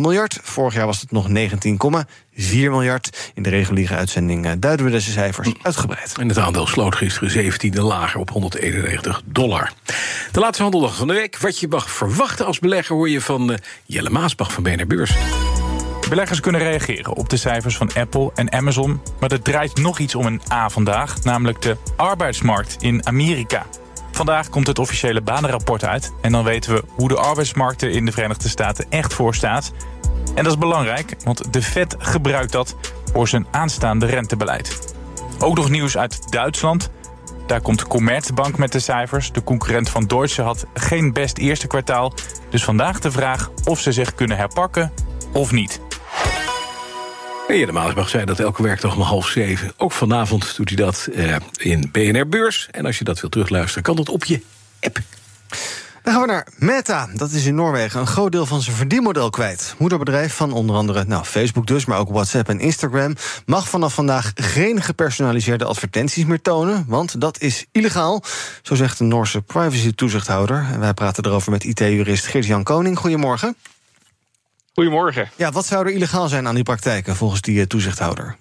miljard. 0.01 0.39
Vorig 0.43 0.75
jaar 0.75 0.87
was 0.87 1.01
het 1.01 1.11
nog 1.11 1.29
19, 1.29 1.79
4 1.79 2.04
miljard. 2.51 3.33
In 3.35 3.43
de 3.43 3.49
reguliere 3.49 3.95
uitzending 3.95 4.47
eh, 4.47 4.53
duiden 4.59 4.87
we 4.87 4.93
deze 4.93 5.11
cijfers 5.11 5.53
uitgebreid. 5.63 6.15
En 6.19 6.29
het 6.29 6.39
aandeel 6.39 6.67
sloot 6.67 6.95
gisteren 6.95 7.53
17e 7.53 7.81
lager 7.81 8.21
op 8.21 8.31
191 8.31 9.23
dollar. 9.25 9.73
De 10.33 10.41
laatste 10.41 10.63
handeldag 10.63 10.97
van 10.97 11.07
de 11.07 11.15
week. 11.15 11.39
Wat 11.39 11.59
je 11.59 11.69
mag 11.69 11.91
verwachten 11.91 12.47
als 12.47 12.59
belegger 12.59 12.97
hoor 12.97 13.09
je 13.09 13.21
van 13.21 13.51
uh, 13.51 13.57
Jelle 13.87 14.11
Maasbach 14.11 14.53
van 14.53 14.63
BNR 14.63 14.87
Beurs. 14.87 15.13
Beleggers 16.09 16.41
kunnen 16.41 16.61
reageren 16.61 17.15
op 17.15 17.29
de 17.29 17.37
cijfers 17.37 17.77
van 17.77 17.91
Apple 17.95 18.31
en 18.35 18.53
Amazon. 18.53 19.01
Maar 19.21 19.33
er 19.33 19.43
draait 19.43 19.77
nog 19.77 19.99
iets 19.99 20.15
om 20.15 20.27
een 20.27 20.41
A 20.53 20.69
vandaag, 20.69 21.23
namelijk 21.23 21.63
de 21.63 21.77
arbeidsmarkt 21.97 22.77
in 22.81 23.07
Amerika. 23.07 23.67
Vandaag 24.15 24.49
komt 24.49 24.67
het 24.67 24.79
officiële 24.79 25.21
banenrapport 25.21 25.85
uit. 25.85 26.13
En 26.21 26.33
dan 26.33 26.45
weten 26.45 26.75
we 26.75 26.85
hoe 26.89 27.09
de 27.09 27.17
arbeidsmarkt 27.17 27.83
er 27.83 27.91
in 27.91 28.05
de 28.05 28.13
Verenigde 28.13 28.49
Staten 28.49 28.87
echt 28.89 29.15
voor 29.15 29.35
staat. 29.35 29.73
En 30.35 30.45
dat 30.45 30.53
is 30.53 30.59
belangrijk, 30.59 31.17
want 31.25 31.53
de 31.53 31.63
Fed 31.63 31.97
gebruikt 31.99 32.53
dat 32.53 32.77
voor 33.13 33.29
zijn 33.29 33.47
aanstaande 33.51 34.07
rentebeleid. 34.07 34.95
Ook 35.39 35.57
nog 35.57 35.71
nieuws 35.71 35.97
uit 35.97 36.33
Duitsland. 36.33 36.91
Daar 37.47 37.61
komt 37.61 37.87
Commerzbank 37.87 38.59
met 38.59 38.73
de 38.73 38.79
cijfers. 38.79 39.33
De 39.33 39.45
concurrent 39.45 39.89
van 39.89 40.05
Deutsche 40.05 40.43
had 40.43 40.67
geen 40.75 41.13
best 41.13 41.39
eerste 41.39 41.67
kwartaal. 41.67 42.13
Dus 42.51 42.65
vandaag 42.65 43.01
de 43.01 43.11
vraag 43.11 43.51
of 43.65 43.81
ze 43.81 43.93
zich 43.93 44.15
kunnen 44.15 44.37
herpakken 44.37 44.93
of 45.33 45.53
niet. 45.53 45.81
De 47.47 47.73
Maasbach 47.73 48.09
zei 48.09 48.25
dat 48.25 48.41
elke 48.41 48.63
werkdag 48.63 48.95
om 48.95 49.01
half 49.01 49.29
zeven. 49.29 49.73
Ook 49.77 49.93
vanavond 49.93 50.57
doet 50.57 50.69
hij 50.69 50.77
dat 50.77 51.09
eh, 51.15 51.37
in 51.57 51.89
BNR 51.93 52.29
Beurs. 52.29 52.69
En 52.71 52.87
als 52.87 52.99
je 52.99 53.05
dat 53.05 53.21
wilt 53.21 53.33
terugluisteren, 53.33 53.83
kan 53.83 53.97
dat 53.97 54.09
op 54.09 54.25
je 54.25 54.41
app. 54.81 54.99
Dan 56.03 56.13
gaan 56.13 56.23
we 56.23 56.29
naar 56.29 56.47
Meta. 56.57 57.09
Dat 57.15 57.31
is 57.31 57.47
in 57.47 57.55
Noorwegen 57.55 58.01
een 58.01 58.07
groot 58.07 58.33
deel 58.33 58.47
van 58.47 58.63
zijn 58.63 58.77
verdienmodel 58.77 59.31
kwijt. 59.31 59.75
Moederbedrijf 59.79 60.35
van 60.35 60.53
onder 60.53 60.77
andere 60.77 61.05
nou, 61.05 61.25
Facebook 61.25 61.67
dus, 61.67 61.85
maar 61.85 61.99
ook 61.99 62.09
WhatsApp 62.09 62.49
en 62.49 62.61
Instagram... 62.61 63.15
mag 63.47 63.69
vanaf 63.69 63.95
vandaag 63.95 64.33
geen 64.35 64.83
gepersonaliseerde 64.83 65.65
advertenties 65.65 66.25
meer 66.25 66.43
tonen... 66.43 66.85
want 66.89 67.21
dat 67.21 67.41
is 67.41 67.67
illegaal, 67.73 68.23
zo 68.63 68.75
zegt 68.75 68.99
de 68.99 69.05
Noorse 69.05 69.43
privacy-toezichthouder. 69.43 70.67
En 70.73 70.81
wij 70.81 70.95
praten 70.95 71.25
erover 71.25 71.51
met 71.51 71.65
IT-jurist 71.65 72.27
Geert-Jan 72.27 72.63
Koning. 72.63 72.99
Goedemorgen. 72.99 73.57
Goedemorgen. 74.75 75.31
Ja, 75.37 75.51
wat 75.51 75.67
zou 75.67 75.87
er 75.87 75.93
illegaal 75.93 76.29
zijn 76.29 76.47
aan 76.47 76.55
die 76.55 76.65
praktijken 76.65 77.17
volgens 77.17 77.41
die 77.41 77.61
eh, 77.61 77.67
toezichthouder? 77.67 78.37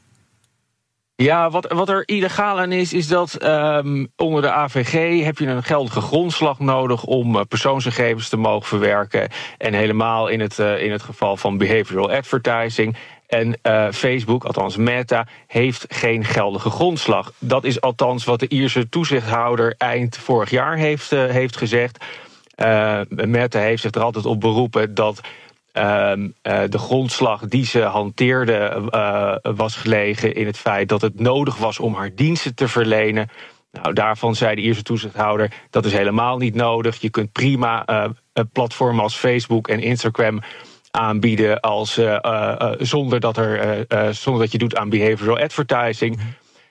Ja, 1.16 1.50
wat, 1.50 1.72
wat 1.72 1.90
er 1.90 2.04
illegaal 2.06 2.60
aan 2.60 2.72
is, 2.72 2.94
is 2.94 3.08
dat 3.08 3.44
um, 3.44 4.08
onder 4.16 4.42
de 4.42 4.52
AVG 4.52 5.24
heb 5.24 5.38
je 5.38 5.48
een 5.48 5.64
geldige 5.64 6.02
grondslag 6.02 6.60
nodig 6.60 7.04
om 7.04 7.36
uh, 7.36 7.42
persoonsgegevens 7.48 8.30
te 8.30 8.38
mogen 8.38 8.68
verwerken. 8.68 9.30
En 9.58 9.74
helemaal 9.74 10.28
in 10.28 10.40
het, 10.40 10.60
uh, 10.60 10.84
in 10.84 10.92
het 10.92 11.02
geval 11.02 11.38
van 11.38 11.58
behavioral 11.58 12.12
advertising. 12.12 12.96
En 13.28 13.60
uh, 13.64 13.92
Facebook, 13.92 14.44
althans 14.44 14.76
Meta, 14.76 15.28
heeft 15.48 15.86
geen 15.88 16.26
geldige 16.26 16.70
grondslag. 16.70 17.34
Dat 17.40 17.64
is 17.64 17.82
althans 17.82 18.26
wat 18.26 18.40
de 18.40 18.48
Ierse 18.48 18.90
toezichthouder 18.90 19.76
eind 19.78 20.18
vorig 20.18 20.50
jaar 20.50 20.78
heeft, 20.78 21.10
heeft 21.10 21.58
gezegd. 21.58 22.06
Meta 23.10 23.60
heeft 23.60 23.82
zich 23.82 23.92
er 23.92 24.02
altijd 24.02 24.26
op 24.26 24.40
beroepen 24.40 24.94
dat 24.94 25.22
Ehm, 25.74 26.28
eh, 26.42 26.62
de 26.70 26.78
grondslag 26.78 27.42
die 27.42 27.66
ze 27.66 27.82
hanteerde 27.82 28.82
uh, 28.92 29.36
was 29.56 29.76
gelegen 29.76 30.36
in 30.36 30.46
het 30.46 30.58
feit 30.58 30.90
dat 30.90 31.02
het 31.02 31.20
nodig 31.20 31.58
was 31.58 31.80
om 31.80 31.96
haar 31.96 32.16
diensten 32.16 32.56
te 32.56 32.68
verlenen. 32.68 33.30
Nou, 33.72 33.94
daarvan 33.94 34.36
zei 34.36 34.56
de 34.56 34.62
Ierse 34.62 34.84
toezichthouder 34.84 35.52
dat 35.70 35.86
is 35.86 35.94
helemaal 35.94 36.38
niet 36.38 36.56
nodig. 36.56 37.02
Je 37.02 37.10
kunt 37.10 37.32
prima 37.32 37.86
uh, 37.90 38.06
platformen 38.52 39.04
als 39.04 39.16
Facebook 39.16 39.68
en 39.68 39.80
Instagram 39.80 40.42
aanbieden 40.92 41.60
als, 41.60 42.00
zonder, 42.78 43.20
dat 43.20 43.38
er, 43.38 43.86
zonder 44.12 44.42
dat 44.42 44.52
je 44.52 44.58
doet 44.58 44.76
aan 44.76 44.90
behavioral 44.90 45.40
advertising. 45.40 46.20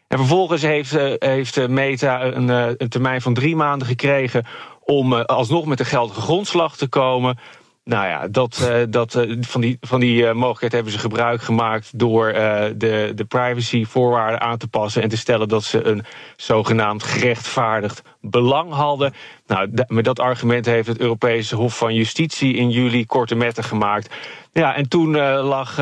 En 0.09 0.19
vervolgens 0.19 0.63
heeft, 0.63 0.97
heeft 1.19 1.69
Meta 1.69 2.25
een, 2.25 2.49
een 2.49 2.89
termijn 2.89 3.21
van 3.21 3.35
drie 3.35 3.57
maanden 3.57 3.89
gekregen 3.89 4.47
om 4.85 5.13
alsnog 5.13 5.67
met 5.67 5.81
een 5.81 5.87
geldige 5.87 6.21
grondslag 6.21 6.77
te 6.77 6.87
komen. 6.87 7.39
Nou 7.85 8.07
ja, 8.07 8.29
dat, 8.29 8.69
uh, 8.71 8.83
dat, 8.89 9.15
uh, 9.15 9.37
van 9.41 9.61
die, 9.61 9.77
van 9.81 10.01
die 10.01 10.23
uh, 10.23 10.33
mogelijkheid 10.33 10.73
hebben 10.73 10.93
ze 10.93 10.99
gebruik 10.99 11.43
gemaakt 11.43 11.99
door 11.99 12.33
de, 12.33 13.13
de 13.15 13.25
privacyvoorwaarden 13.29 14.41
aan 14.41 14.59
te 14.59 14.69
passen 14.69 15.03
en 15.03 15.09
te 15.09 15.17
stellen 15.17 15.49
dat 15.49 15.65
ze 15.65 15.85
een 15.85 16.05
zogenaamd 16.37 17.03
gerechtvaardigd 17.03 18.03
belang 18.23 18.73
hadden. 18.73 19.15
Nou, 19.47 19.71
met 19.87 20.05
dat 20.05 20.21
argument 20.21 20.67
heeft 20.67 20.89
het 20.89 20.99
Europese 20.99 21.57
Hof 21.57 21.77
van 21.77 21.95
Justitie 21.95 22.55
in 22.55 22.71
juli 22.71 23.07
korte 23.07 23.35
metten 23.35 23.65
gemaakt. 23.65 24.15
Ja, 24.53 24.75
en 24.75 24.89
toen 24.89 25.17
lag, 25.41 25.77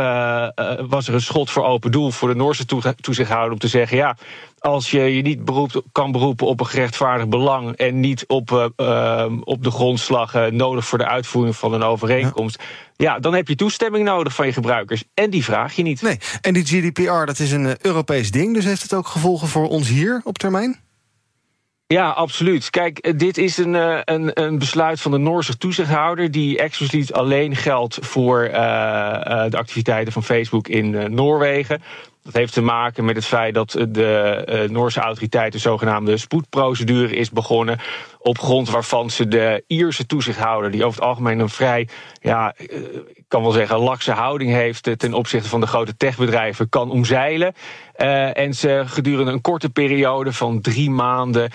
was 0.88 1.09
er 1.09 1.14
een 1.14 1.20
schot 1.20 1.50
voor 1.50 1.64
open 1.64 1.90
doel 1.90 2.11
voor 2.11 2.29
de 2.29 2.35
Noorse 2.35 2.64
toezichthouder 3.00 3.53
om 3.53 3.59
te 3.59 3.68
zeggen: 3.68 3.96
ja, 3.96 4.16
als 4.61 4.90
je 4.90 5.00
je 5.00 5.22
niet 5.22 5.44
beroept, 5.44 5.81
kan 5.92 6.12
beroepen 6.12 6.46
op 6.46 6.61
een 6.61 6.66
gerechtvaardigd 6.66 7.29
belang 7.29 7.76
en 7.76 8.00
niet 8.00 8.24
op, 8.26 8.72
uh, 8.76 9.26
op 9.44 9.64
de 9.64 9.70
grondslag 9.70 10.50
nodig 10.50 10.87
voor 10.87 10.98
de 10.98 11.07
uitvoering 11.07 11.57
van 11.57 11.72
een 11.72 11.83
overeenkomst. 11.83 12.62
Ja. 12.96 13.12
ja. 13.12 13.18
dan 13.18 13.35
heb 13.35 13.48
je 13.48 13.55
toestemming 13.55 14.05
nodig 14.05 14.35
van 14.35 14.46
je 14.46 14.53
gebruikers. 14.53 15.05
En 15.14 15.31
die 15.31 15.44
vraag 15.44 15.74
je 15.74 15.83
niet. 15.83 16.03
Nee, 16.03 16.18
en 16.40 16.55
die 16.55 16.64
GDPR, 16.64 17.24
dat 17.24 17.38
is 17.38 17.53
een 17.53 17.76
Europees 17.81 18.31
ding, 18.31 18.55
dus 18.55 18.64
heeft 18.64 18.83
het 18.83 18.94
ook 18.94 19.07
gevolgen 19.07 19.48
voor 19.48 19.68
ons 19.68 19.88
hier 19.88 20.20
op 20.24 20.38
termijn? 20.38 20.89
Ja, 21.92 22.11
absoluut. 22.11 22.70
Kijk, 22.70 22.98
eh, 22.98 23.12
dit 23.16 23.38
is 23.38 23.57
een, 23.57 23.74
eh, 23.74 23.98
een, 24.05 24.31
een 24.42 24.59
besluit 24.59 25.00
van 25.00 25.11
de 25.11 25.18
Noorse 25.18 25.57
toezichthouder... 25.57 26.31
die 26.31 26.59
expliciet 26.59 27.12
alleen 27.12 27.57
geldt 27.57 27.98
voor 28.00 28.44
uh, 28.44 28.53
de 29.48 29.57
activiteiten 29.57 30.12
van 30.12 30.24
Facebook 30.24 30.68
in 30.68 31.14
Noorwegen. 31.14 31.83
Dat 32.31 32.40
heeft 32.40 32.53
te 32.53 32.62
maken 32.62 33.05
met 33.05 33.16
het 33.16 33.25
feit 33.25 33.55
dat 33.55 33.71
de 33.88 34.47
uh, 34.49 34.71
Noorse 34.71 35.01
autoriteit... 35.01 35.55
een 35.55 35.61
zogenaamde 35.61 36.16
spoedprocedure 36.16 37.16
is 37.16 37.31
begonnen... 37.31 37.79
op 38.19 38.38
grond 38.38 38.71
waarvan 38.71 39.11
ze 39.11 39.29
de 39.29 39.64
Ierse 39.66 40.07
toezichthouder... 40.07 40.71
die 40.71 40.85
over 40.85 41.01
het 41.01 41.09
algemeen 41.09 41.38
een 41.38 41.49
vrij, 41.49 41.88
ja, 42.21 42.55
ik 43.14 43.25
kan 43.29 43.43
wel 43.43 43.51
zeggen... 43.51 43.79
lakse 43.79 44.12
houding 44.12 44.53
heeft 44.53 44.99
ten 44.99 45.14
opzichte 45.14 45.49
van 45.49 45.61
de 45.61 45.66
grote 45.66 45.97
techbedrijven... 45.97 46.69
kan 46.69 46.90
omzeilen. 46.90 47.55
En 48.33 48.55
ze 48.55 48.83
gedurende 48.87 49.33
een 49.33 49.40
korte 49.40 49.71
periode 49.71 50.33
van 50.33 50.61
drie 50.61 50.90
maanden 50.90 51.51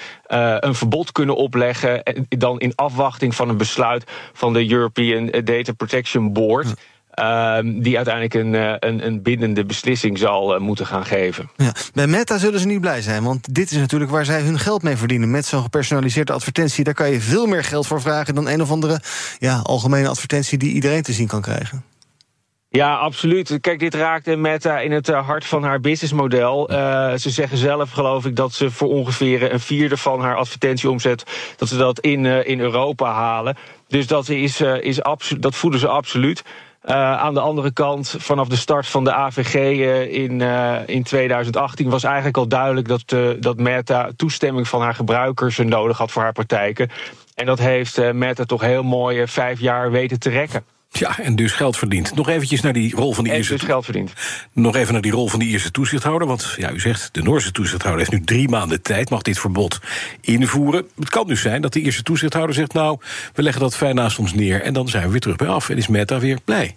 een 0.60 0.76
verbod 0.76 1.12
kunnen 1.12 1.36
opleggen. 1.36 2.04
En 2.04 2.26
dan 2.30 2.60
in 2.60 2.76
afwachting 2.76 3.36
van 3.36 3.50
een 3.50 3.58
besluit 3.58 4.12
van 4.34 4.54
de 4.54 4.72
European 4.72 5.26
Data 5.44 5.74
Protection 5.74 6.34
Board. 6.34 6.74
Uh, 7.19 7.58
die 7.63 7.95
uiteindelijk 7.95 8.34
een, 8.34 8.54
een, 8.89 9.06
een, 9.06 9.21
bindende 9.21 9.65
beslissing 9.65 10.17
zal 10.17 10.60
moeten 10.60 10.86
gaan 10.86 11.06
geven. 11.06 11.49
Ja. 11.56 11.71
Bij 11.93 12.08
Meta 12.08 12.38
zullen 12.38 12.60
ze 12.60 12.67
niet 12.67 12.82
blij 12.82 13.01
zijn, 13.01 13.23
want 13.23 13.54
dit 13.54 13.71
is 13.71 13.78
natuurlijk 13.78 14.12
waar 14.12 14.25
zij 14.25 14.41
hun 14.41 14.60
geld 14.60 14.84
mee 14.84 14.97
verdienen. 14.97 15.32
Met 15.32 15.45
zo'n 15.45 15.62
gepersonaliseerde 15.62 16.34
advertentie, 16.34 16.84
daar 16.84 16.93
kan 16.93 17.12
je 17.12 17.21
veel 17.21 17.45
meer 17.45 17.63
geld 17.63 17.88
voor 17.88 18.01
vragen 18.01 18.36
dan 18.36 18.47
een 18.47 18.62
of 18.62 18.71
andere 18.71 18.99
ja, 19.39 19.60
algemene 19.60 20.08
advertentie 20.08 20.58
die 20.58 20.73
iedereen 20.73 21.04
te 21.04 21.13
zien 21.13 21.28
kan 21.28 21.41
krijgen. 21.41 21.84
Ja, 22.75 22.95
absoluut. 22.95 23.58
Kijk, 23.62 23.80
dit 23.80 23.93
raakte 23.93 24.36
Meta 24.36 24.80
in 24.80 24.91
het 24.91 25.08
hart 25.08 25.45
van 25.45 25.63
haar 25.63 25.80
businessmodel. 25.80 26.71
Uh, 26.71 27.13
ze 27.13 27.30
zeggen 27.30 27.58
zelf, 27.58 27.91
geloof 27.91 28.25
ik, 28.25 28.36
dat 28.36 28.54
ze 28.54 28.71
voor 28.71 28.89
ongeveer 28.89 29.54
een 29.54 29.60
vierde 29.60 29.97
van 29.97 30.21
haar 30.21 30.36
advertentieomzet... 30.36 31.23
dat 31.58 31.67
ze 31.67 31.78
dat 31.78 31.99
in, 31.99 32.23
uh, 32.23 32.47
in 32.47 32.60
Europa 32.60 33.13
halen. 33.13 33.58
Dus 33.88 34.08
dat, 34.08 34.30
is, 34.30 34.62
uh, 34.62 34.82
is 34.82 34.99
dat 35.39 35.56
voelen 35.56 35.80
ze 35.80 35.88
absoluut. 35.88 36.43
Uh, 36.86 37.17
aan 37.17 37.34
de 37.34 37.39
andere 37.39 37.71
kant, 37.71 38.15
vanaf 38.17 38.48
de 38.48 38.56
start 38.56 38.88
van 38.88 39.04
de 39.04 39.13
AVG 39.13 39.54
uh, 39.56 40.13
in, 40.13 40.39
uh, 40.39 40.76
in 40.86 41.04
2018 41.04 41.89
was 41.89 42.04
eigenlijk 42.04 42.38
al 42.38 42.48
duidelijk 42.48 42.88
dat, 42.88 43.15
dat 43.39 43.58
Meta 43.58 44.10
toestemming 44.15 44.67
van 44.67 44.82
haar 44.82 44.95
gebruikers 44.95 45.58
nodig 45.58 45.98
had 45.98 46.12
voor 46.12 46.21
haar 46.21 46.32
praktijken. 46.32 46.89
En 47.34 47.45
dat 47.45 47.60
heeft 47.60 48.13
Meta 48.13 48.43
toch 48.43 48.62
heel 48.62 48.84
mooi 48.84 49.28
vijf 49.28 49.60
jaar 49.60 49.91
weten 49.91 50.19
te 50.19 50.30
rekken. 50.30 50.75
Ja, 50.99 51.19
en 51.19 51.36
dus 51.36 51.51
geld 51.51 51.77
verdient. 51.77 52.15
Nog 52.15 52.29
eventjes 52.29 52.62
naar 52.62 52.73
die 52.73 52.95
rol 52.95 53.13
van 53.13 53.23
die 53.23 53.34
en 53.34 53.39
Ierse... 53.39 53.53
dus 53.53 53.63
geld 53.63 53.86
verdient. 53.86 54.13
Nog 54.51 54.75
even 54.75 54.93
naar 54.93 55.01
die 55.01 55.12
rol 55.12 55.27
van 55.27 55.39
die 55.39 55.49
Ierse 55.49 55.71
toezichthouder. 55.71 56.27
Want 56.27 56.53
ja, 56.58 56.71
u 56.71 56.79
zegt, 56.79 57.10
de 57.12 57.21
Noorse 57.21 57.51
toezichthouder 57.51 57.99
heeft 57.99 58.19
nu 58.19 58.25
drie 58.25 58.49
maanden 58.49 58.81
tijd... 58.81 59.10
mag 59.10 59.21
dit 59.21 59.39
verbod 59.39 59.79
invoeren. 60.21 60.88
Het 60.99 61.10
kan 61.10 61.27
dus 61.27 61.41
zijn 61.41 61.62
dat 61.62 61.73
de 61.73 61.79
Ierse 61.79 62.03
toezichthouder 62.03 62.55
zegt... 62.55 62.73
nou, 62.73 62.97
we 63.34 63.43
leggen 63.43 63.62
dat 63.62 63.75
fijn 63.75 63.95
naast 63.95 64.19
ons 64.19 64.34
neer... 64.34 64.62
en 64.62 64.73
dan 64.73 64.88
zijn 64.88 65.03
we 65.03 65.12
weer 65.12 65.19
terug 65.19 65.36
bij 65.36 65.47
af. 65.47 65.69
En 65.69 65.77
is 65.77 65.88
Meta 65.88 66.19
weer 66.19 66.39
blij. 66.45 66.75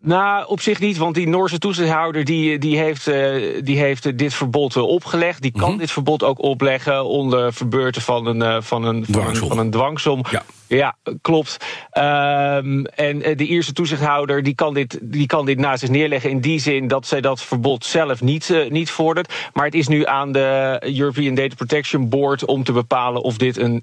Nou, 0.00 0.48
op 0.48 0.60
zich 0.60 0.80
niet, 0.80 0.96
want 0.96 1.14
die 1.14 1.28
Noorse 1.28 1.58
toezichthouder 1.58 2.24
die, 2.24 2.58
die 2.58 2.78
heeft, 2.78 3.08
uh, 3.08 3.62
die 3.62 3.78
heeft 3.78 4.18
dit 4.18 4.34
verbod 4.34 4.76
opgelegd. 4.76 5.42
Die 5.42 5.52
kan 5.52 5.60
mm 5.60 5.68
-hmm. 5.68 5.78
dit 5.78 5.90
verbod 5.90 6.22
ook 6.22 6.42
opleggen 6.42 7.04
onder 7.04 7.52
verbeurten 7.52 8.02
van 8.02 8.26
een, 8.26 8.40
uh, 8.40 8.56
van 8.60 8.84
een, 8.84 9.04
van 9.08 9.26
een, 9.26 9.36
van 9.36 9.58
een 9.58 9.70
dwangsom. 9.70 10.24
Ja. 10.30 10.42
Ja, 10.66 10.96
klopt. 11.20 11.56
Um, 11.92 12.86
en 12.86 13.18
de 13.18 13.46
Ierse 13.46 13.72
toezichthouder 13.72 14.42
die 14.42 14.54
kan, 14.54 14.74
dit, 14.74 14.98
die 15.02 15.26
kan 15.26 15.46
dit 15.46 15.58
naast 15.58 15.80
zich 15.80 15.88
neerleggen 15.88 16.30
in 16.30 16.40
die 16.40 16.58
zin 16.58 16.88
dat 16.88 17.06
zij 17.06 17.20
dat 17.20 17.42
verbod 17.42 17.84
zelf 17.84 18.22
niet, 18.22 18.48
uh, 18.48 18.70
niet 18.70 18.90
vordert. 18.90 19.32
Maar 19.52 19.64
het 19.64 19.74
is 19.74 19.88
nu 19.88 20.06
aan 20.06 20.32
de 20.32 20.78
European 20.98 21.34
Data 21.34 21.54
Protection 21.54 22.08
Board 22.08 22.44
om 22.44 22.64
te 22.64 22.72
bepalen 22.72 23.22
of 23.22 23.36
dit, 23.36 23.56
een 23.56 23.82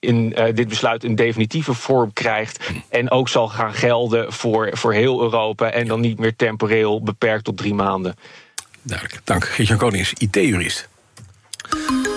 in, 0.00 0.34
uh, 0.38 0.44
dit 0.54 0.68
besluit 0.68 1.04
een 1.04 1.14
definitieve 1.14 1.74
vorm 1.74 2.12
krijgt. 2.12 2.70
En 2.88 3.10
ook 3.10 3.28
zal 3.28 3.48
gaan 3.48 3.74
gelden 3.74 4.32
voor, 4.32 4.70
voor 4.72 4.92
heel 4.92 5.22
Europa 5.22 5.70
en 5.70 5.86
dan 5.86 6.00
niet 6.00 6.18
meer 6.18 6.36
temporeel 6.36 7.02
beperkt 7.02 7.44
tot 7.44 7.56
drie 7.56 7.74
maanden. 7.74 8.14
Duidelijk. 8.82 9.20
Dank. 9.24 9.44
Geert-Jan 9.44 9.78
Konings, 9.78 10.12
IT-jurist. 10.12 10.88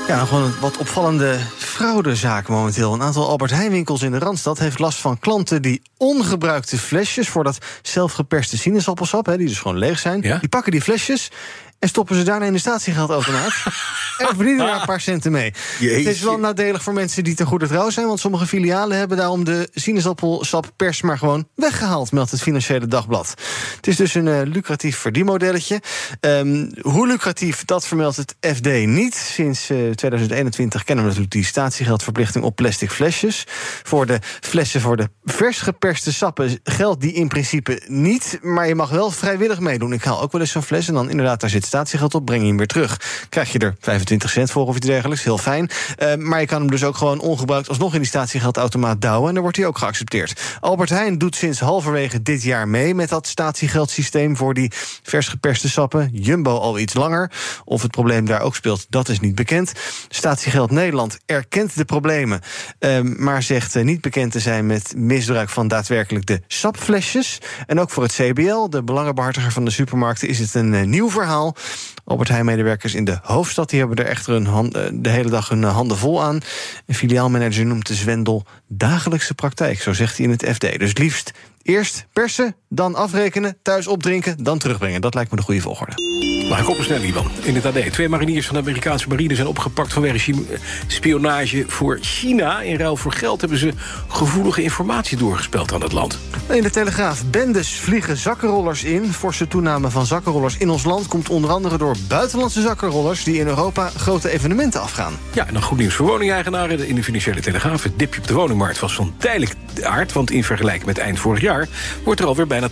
Ja, 0.08 0.26
gewoon 0.26 0.44
een 0.44 0.60
wat 0.60 0.78
opvallende 0.78 1.40
fraudezaak 1.58 2.48
momenteel. 2.48 2.94
Een 2.94 3.02
aantal 3.02 3.28
Albert 3.28 3.52
Heijnwinkels 3.52 4.02
in 4.02 4.12
de 4.12 4.18
Randstad 4.18 4.60
heeft 4.60 4.80
last 4.80 5.00
van 5.00 5.20
klanten 5.20 5.62
die 5.62 5.82
ongebruikte 5.98 6.78
flesjes 6.78 7.30
voor 7.30 7.44
dat 7.44 7.58
zelfgeperste 7.82 8.58
sinaasappelsap, 8.58 9.26
hè, 9.26 9.38
die 9.38 9.48
dus 9.48 9.60
gewoon 9.60 9.78
leeg 9.78 10.00
zijn, 10.00 10.22
ja? 10.22 10.38
die 10.38 10.50
pakken 10.50 10.72
die 10.72 10.82
flesjes 10.82 11.32
en 11.80 11.88
stoppen 11.88 12.16
ze 12.16 12.24
daarna 12.24 12.46
in 12.46 12.54
de 12.54 12.60
statiegeldautomaat. 12.60 13.54
en 14.18 14.36
verdienen 14.36 14.66
daar 14.66 14.80
een 14.80 14.86
paar 14.86 15.02
centen 15.02 15.32
mee. 15.32 15.54
Jeetje. 15.80 15.98
Het 15.98 16.16
is 16.16 16.22
wel 16.22 16.40
nadelig 16.40 16.84
voor 16.84 16.94
mensen 16.94 17.24
die 17.24 17.36
ten 17.36 17.46
goede 17.46 17.68
trouw 17.68 17.90
zijn... 17.90 18.08
want 18.08 18.20
sommige 18.20 18.46
filialen 18.46 18.98
hebben 18.98 19.18
daarom 19.18 19.44
de 19.44 19.70
sinaasappelsap-pers... 19.74 21.02
maar 21.02 21.18
gewoon 21.18 21.48
weggehaald, 21.56 22.12
meldt 22.12 22.32
het 22.32 22.42
Financiële 22.42 22.88
Dagblad. 22.88 23.34
Het 23.76 23.88
is 23.88 23.96
dus 23.96 24.14
een 24.14 24.26
uh, 24.26 24.42
lucratief 24.44 24.98
verdienmodelletje. 24.98 25.82
Um, 26.22 26.72
hoe 26.82 27.08
lucratief, 27.08 27.66
dat 27.66 27.88
vermeldt 27.88 28.18
het 28.18 28.36
FD 28.40 28.86
niet. 28.86 29.16
Sinds 29.16 29.70
uh, 29.70 29.92
2021 29.92 30.84
kennen 30.84 31.04
we 31.04 31.10
natuurlijk 31.10 31.36
die 31.36 31.46
statiegeldverplichting... 31.46 32.44
op 32.44 32.56
plastic 32.56 32.92
flesjes. 32.92 33.44
Voor 33.84 34.06
de 34.06 34.20
flessen 34.42 34.82
voor 34.82 34.98
de 34.98 35.10
vers 35.24 35.60
geperste 35.60 36.14
sappen 36.14 36.60
geldt 36.64 37.02
die 37.02 37.14
in 37.14 37.28
principe 37.28 37.82
niet... 37.88 38.40
maar 38.42 38.68
je 38.68 38.76
mag 38.76 38.90
wel 38.90 39.12
vrijwillig 39.12 39.60
meedoen. 39.60 39.94
Ik 39.94 40.04
haal 40.04 40.22
ook 40.22 40.32
wel 40.32 40.42
eens 40.42 40.52
zo'n 40.52 40.64
fles 40.64 40.88
en 40.88 40.94
dan 40.94 41.10
inderdaad... 41.10 41.40
daar 41.42 41.50
zit 41.50 41.67
statiegeld 41.68 42.16
op, 42.16 42.26
breng 42.26 42.42
je 42.42 42.48
hem 42.48 42.58
weer 42.58 42.68
terug. 42.68 43.02
Krijg 43.30 43.52
je 43.52 43.60
er 43.60 43.76
25 43.80 44.30
cent 44.30 44.52
voor 44.52 44.68
of 44.68 44.76
iets 44.76 44.86
dergelijks, 44.86 45.24
heel 45.24 45.38
fijn. 45.38 45.70
Uh, 46.00 46.16
maar 46.16 46.40
je 46.40 46.46
kan 46.46 46.62
hem 46.62 46.70
dus 46.70 46.84
ook 46.84 46.98
gewoon 46.98 47.20
ongebruikt 47.20 47.70
alsnog 47.70 47.94
in 47.94 48.00
die 48.00 48.08
statiegeldautomaat 48.08 49.02
douwen... 49.02 49.28
en 49.28 49.34
dan 49.34 49.44
wordt 49.44 49.58
hij 49.58 49.66
ook 49.66 49.78
geaccepteerd. 49.78 50.42
Albert 50.60 50.90
Heijn 50.90 51.18
doet 51.18 51.36
sinds 51.36 51.60
halverwege 51.60 52.22
dit 52.22 52.44
jaar 52.44 52.68
mee... 52.68 52.96
met 52.96 53.10
dat 53.10 53.28
statiegeldsysteem 53.28 54.38
voor 54.38 54.54
die 54.54 54.72
vers 55.04 55.28
geperste 55.28 55.70
sappen. 55.70 56.10
Jumbo 56.12 56.58
al 56.58 56.80
iets 56.80 56.94
langer. 56.94 57.32
Of 57.64 57.82
het 57.82 57.92
probleem 57.92 58.26
daar 58.26 58.42
ook 58.42 58.56
speelt, 58.56 58.86
dat 58.90 59.10
is 59.10 59.20
niet 59.20 59.36
bekend. 59.36 59.72
Statiegeld 60.10 60.72
Nederland 60.72 61.18
erkent 61.26 61.76
de 61.76 61.86
problemen... 61.86 62.42
Uh, 62.80 63.00
maar 63.02 63.44
zegt 63.44 63.76
uh, 63.76 63.84
niet 63.84 64.02
bekend 64.02 64.32
te 64.32 64.40
zijn 64.40 64.66
met 64.66 64.94
misbruik 64.96 65.50
van 65.50 65.68
daadwerkelijk 65.68 66.26
de 66.26 66.42
sapflesjes. 66.48 67.38
En 67.66 67.80
ook 67.80 67.90
voor 67.90 68.04
het 68.04 68.14
CBL, 68.14 68.70
de 68.70 68.84
belangenbehartiger 68.84 69.52
van 69.52 69.66
de 69.66 69.72
supermarkten... 69.72 70.28
is 70.28 70.40
het 70.40 70.54
een 70.54 70.74
uh, 70.74 70.82
nieuw 70.82 71.10
verhaal. 71.10 71.56
Albert 72.06 72.30
Heijn-medewerkers 72.30 72.94
in 72.94 73.06
de 73.06 73.20
hoofdstad 73.22 73.70
die 73.70 73.80
hebben 73.80 73.98
er 73.98 74.06
echter 74.06 74.48
hand, 74.48 74.74
de 74.74 75.10
hele 75.10 75.30
dag 75.30 75.50
hun 75.50 75.64
handen 75.64 75.98
vol 75.98 76.24
aan. 76.24 76.40
Een 76.86 76.96
filiaalmanager 76.96 77.66
noemt 77.66 77.88
de 77.88 77.96
zwendel 77.96 78.46
dagelijkse 78.68 79.34
praktijk, 79.34 79.82
zo 79.82 79.94
zegt 79.94 80.18
hij 80.18 80.26
in 80.26 80.32
het 80.32 80.50
FD. 80.50 80.80
Dus 80.80 80.98
liefst 80.98 81.34
eerst 81.68 82.06
persen, 82.14 82.56
dan 82.70 82.96
afrekenen, 82.96 83.58
thuis 83.62 83.88
opdrinken, 83.88 84.44
dan 84.44 84.58
terugbrengen. 84.58 85.02
Dat 85.02 85.14
lijkt 85.14 85.32
me 85.32 85.38
de 85.38 85.44
goede 85.44 85.62
volgorde. 85.62 85.94
Mag 86.50 86.60
ik 86.60 86.70
opsnellen, 86.70 87.08
Ivan? 87.08 87.26
In 87.44 87.56
het 87.56 87.66
AD. 87.66 87.92
Twee 87.92 88.10
mariniers 88.10 88.46
van 88.46 88.56
de 88.56 88.62
Amerikaanse 88.62 89.08
marine 89.08 89.36
zijn 89.36 89.48
opgepakt... 89.48 89.94
vanwege 89.94 90.34
spionage 90.88 91.64
voor 91.68 91.98
China. 92.02 92.62
In 92.62 92.78
ruil 92.78 92.96
voor 92.96 93.12
geld 93.12 93.40
hebben 93.42 93.60
ze 93.60 93.74
gevoelige 94.08 94.64
informatie 94.64 95.18
doorgespeld 95.18 95.74
aan 95.74 95.82
het 95.82 95.92
land. 95.92 96.20
In 96.50 96.62
de 96.62 96.70
Telegraaf. 96.70 97.26
Bendes 97.26 97.80
vliegen 97.80 98.18
zakkenrollers 98.18 98.84
in. 98.84 99.14
Forse 99.14 99.48
toename 99.48 99.90
van 99.90 100.06
zakkenrollers 100.06 100.58
in 100.58 100.70
ons 100.70 100.84
land... 100.84 101.08
komt 101.08 101.30
onder 101.30 101.50
andere 101.50 101.78
door 101.78 101.96
buitenlandse 102.08 102.62
zakkenrollers... 102.62 103.24
die 103.24 103.40
in 103.40 103.48
Europa 103.48 103.90
grote 103.96 104.30
evenementen 104.30 104.82
afgaan. 104.82 105.14
Ja, 105.34 105.48
en 105.48 105.54
dan 105.54 105.64
goed 105.64 105.78
nieuws 105.78 105.94
voor 105.94 106.08
woningeigenaren. 106.08 106.88
In 106.88 106.96
de 106.96 107.04
Financiële 107.04 107.42
Telegraaf. 107.42 107.84
Het 107.84 108.00
dipje 108.00 108.22
op 108.22 108.28
de 108.28 108.34
woningmarkt 108.34 108.80
was 108.80 108.96
van 108.96 109.14
tijdelijk 109.18 109.54
aard... 109.84 110.14
want 110.14 110.32
in 110.32 110.44
vergelijking 110.44 110.86
met 110.86 110.98
eind 110.98 111.20
vorig 111.20 111.42
jaar... 111.42 111.57
wordt 112.04 112.20
er 112.20 112.28
alweer 112.28 112.48
bijna 112.48 112.70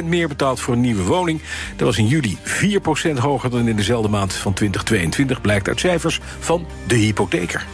10% 0.00 0.04
meer 0.04 0.28
betaald 0.28 0.60
voor 0.60 0.74
een 0.74 0.80
nieuwe 0.80 1.02
woning. 1.02 1.40
Dat 1.76 1.86
was 1.86 1.98
in 1.98 2.06
juli 2.06 2.38
4% 2.44 3.18
hoger 3.18 3.50
dan 3.50 3.68
in 3.68 3.76
dezelfde 3.76 4.08
maand 4.08 4.32
van 4.32 4.52
2022... 4.52 5.40
blijkt 5.40 5.68
uit 5.68 5.80
cijfers 5.80 6.20
van 6.38 6.66
de 6.86 6.96
hypotheker. 6.96 7.66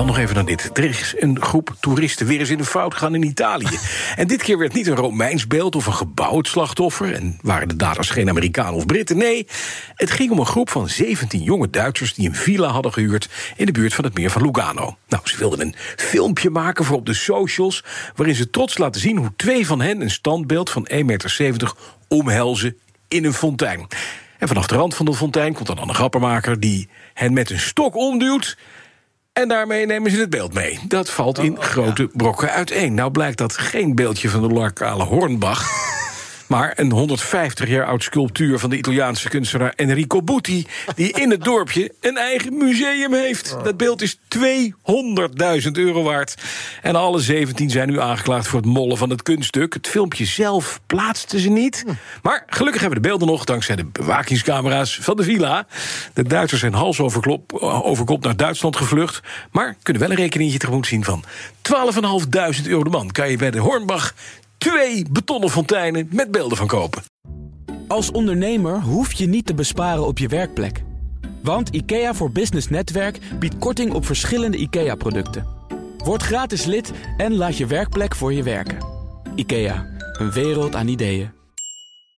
Dan 0.00 0.08
nog 0.08 0.18
even 0.18 0.34
naar 0.34 0.44
dit. 0.44 0.70
Er 0.72 0.84
is 0.84 1.14
een 1.18 1.42
groep 1.42 1.76
toeristen 1.80 2.26
weer 2.26 2.38
eens 2.38 2.50
in 2.50 2.58
de 2.58 2.64
fout 2.64 2.92
gegaan 2.92 3.14
in 3.14 3.22
Italië. 3.22 3.78
en 4.16 4.26
dit 4.26 4.42
keer 4.42 4.58
werd 4.58 4.72
niet 4.72 4.86
een 4.86 4.96
Romeins 4.96 5.46
beeld 5.46 5.76
of 5.76 5.86
een 5.86 5.92
gebouw 5.92 6.36
het 6.36 6.46
slachtoffer... 6.46 7.14
en 7.14 7.38
waren 7.42 7.68
de 7.68 7.76
daders 7.76 8.10
geen 8.10 8.28
Amerikanen 8.28 8.74
of 8.74 8.86
Britten. 8.86 9.16
Nee, 9.16 9.46
het 9.94 10.10
ging 10.10 10.30
om 10.30 10.38
een 10.38 10.46
groep 10.46 10.70
van 10.70 10.88
17 10.88 11.42
jonge 11.42 11.70
Duitsers... 11.70 12.14
die 12.14 12.28
een 12.28 12.34
villa 12.34 12.68
hadden 12.68 12.92
gehuurd 12.92 13.28
in 13.56 13.66
de 13.66 13.72
buurt 13.72 13.94
van 13.94 14.04
het 14.04 14.14
meer 14.14 14.30
van 14.30 14.42
Lugano. 14.42 14.96
Nou, 15.08 15.22
ze 15.28 15.38
wilden 15.38 15.60
een 15.60 15.74
filmpje 15.96 16.50
maken 16.50 16.84
voor 16.84 16.96
op 16.96 17.06
de 17.06 17.14
socials... 17.14 17.84
waarin 18.14 18.36
ze 18.36 18.50
trots 18.50 18.78
laten 18.78 19.00
zien 19.00 19.16
hoe 19.16 19.32
twee 19.36 19.66
van 19.66 19.80
hen 19.80 20.00
een 20.00 20.10
standbeeld 20.10 20.70
van 20.70 20.88
1,70 20.92 21.04
meter 21.04 21.72
omhelzen 22.08 22.76
in 23.08 23.24
een 23.24 23.34
fontein. 23.34 23.86
En 24.38 24.48
vanaf 24.48 24.66
de 24.66 24.74
rand 24.74 24.94
van 24.94 25.06
de 25.06 25.14
fontein 25.14 25.54
komt 25.54 25.66
dan 25.66 25.78
een 25.78 25.94
grappenmaker... 25.94 26.60
die 26.60 26.88
hen 27.14 27.32
met 27.32 27.50
een 27.50 27.60
stok 27.60 27.96
omduwt... 27.96 28.56
En 29.40 29.48
daarmee 29.48 29.86
nemen 29.86 30.10
ze 30.10 30.20
het 30.20 30.30
beeld 30.30 30.54
mee. 30.54 30.78
Dat 30.88 31.10
valt 31.10 31.38
in 31.38 31.58
Oh, 31.58 31.64
grote 31.64 32.08
brokken 32.12 32.50
uiteen. 32.50 32.94
Nou 32.94 33.10
blijkt 33.10 33.38
dat 33.38 33.58
geen 33.58 33.94
beeldje 33.94 34.28
van 34.28 34.40
de 34.40 34.48
lokale 34.48 35.04
Hornbach... 35.04 35.89
Maar 36.50 36.72
een 36.76 36.90
150 36.90 37.68
jaar 37.68 37.86
oud 37.86 38.02
sculptuur 38.02 38.58
van 38.58 38.70
de 38.70 38.76
Italiaanse 38.76 39.28
kunstenaar 39.28 39.72
Enrico 39.76 40.22
Butti... 40.22 40.66
die 40.94 41.12
in 41.12 41.30
het 41.30 41.44
dorpje 41.44 41.92
een 42.00 42.16
eigen 42.16 42.56
museum 42.56 43.14
heeft. 43.14 43.56
Dat 43.64 43.76
beeld 43.76 44.02
is 44.02 44.16
200.000 44.16 45.70
euro 45.72 46.02
waard. 46.02 46.34
En 46.82 46.96
alle 46.96 47.18
17 47.18 47.70
zijn 47.70 47.88
nu 47.88 48.00
aangeklaagd 48.00 48.46
voor 48.46 48.60
het 48.60 48.68
mollen 48.68 48.96
van 48.96 49.10
het 49.10 49.22
kunststuk. 49.22 49.74
Het 49.74 49.88
filmpje 49.88 50.24
zelf 50.24 50.80
plaatsten 50.86 51.40
ze 51.40 51.48
niet. 51.48 51.84
Maar 52.22 52.44
gelukkig 52.46 52.80
hebben 52.80 52.98
we 52.98 53.04
de 53.04 53.08
beelden 53.08 53.28
nog... 53.28 53.44
dankzij 53.44 53.76
de 53.76 53.84
bewakingscamera's 53.84 54.98
van 55.02 55.16
de 55.16 55.22
villa. 55.22 55.66
De 56.14 56.22
Duitsers 56.22 56.60
zijn 56.60 56.74
hals 56.74 57.00
over 57.00 57.20
klop, 57.20 57.52
over 57.62 58.04
kop 58.04 58.24
naar 58.24 58.36
Duitsland 58.36 58.76
gevlucht. 58.76 59.20
Maar 59.50 59.76
kunnen 59.82 60.02
wel 60.02 60.10
een 60.10 60.16
rekeningetje 60.16 60.58
tegemoet 60.58 60.86
zien 60.86 61.04
van 61.04 61.24
12.500 61.24 62.66
euro 62.66 62.84
de 62.84 62.90
man. 62.90 63.10
Kan 63.10 63.30
je 63.30 63.36
bij 63.36 63.50
de 63.50 63.58
Hornbach 63.58 64.14
twee 64.60 65.04
betonnen 65.10 65.50
fonteinen 65.50 66.08
met 66.10 66.30
beelden 66.30 66.56
van 66.56 66.66
kopen. 66.66 67.02
Als 67.88 68.10
ondernemer 68.10 68.80
hoef 68.80 69.12
je 69.12 69.26
niet 69.26 69.46
te 69.46 69.54
besparen 69.54 70.06
op 70.06 70.18
je 70.18 70.28
werkplek. 70.28 70.82
Want 71.42 71.68
IKEA 71.68 72.14
voor 72.14 72.30
Business 72.30 72.68
Netwerk 72.68 73.18
biedt 73.38 73.58
korting 73.58 73.92
op 73.92 74.06
verschillende 74.06 74.56
IKEA-producten. 74.56 75.46
Word 76.04 76.22
gratis 76.22 76.64
lid 76.64 76.92
en 77.16 77.34
laat 77.34 77.56
je 77.56 77.66
werkplek 77.66 78.14
voor 78.14 78.32
je 78.32 78.42
werken. 78.42 78.78
IKEA, 79.34 79.86
een 80.18 80.32
wereld 80.32 80.74
aan 80.74 80.88
ideeën. 80.88 81.39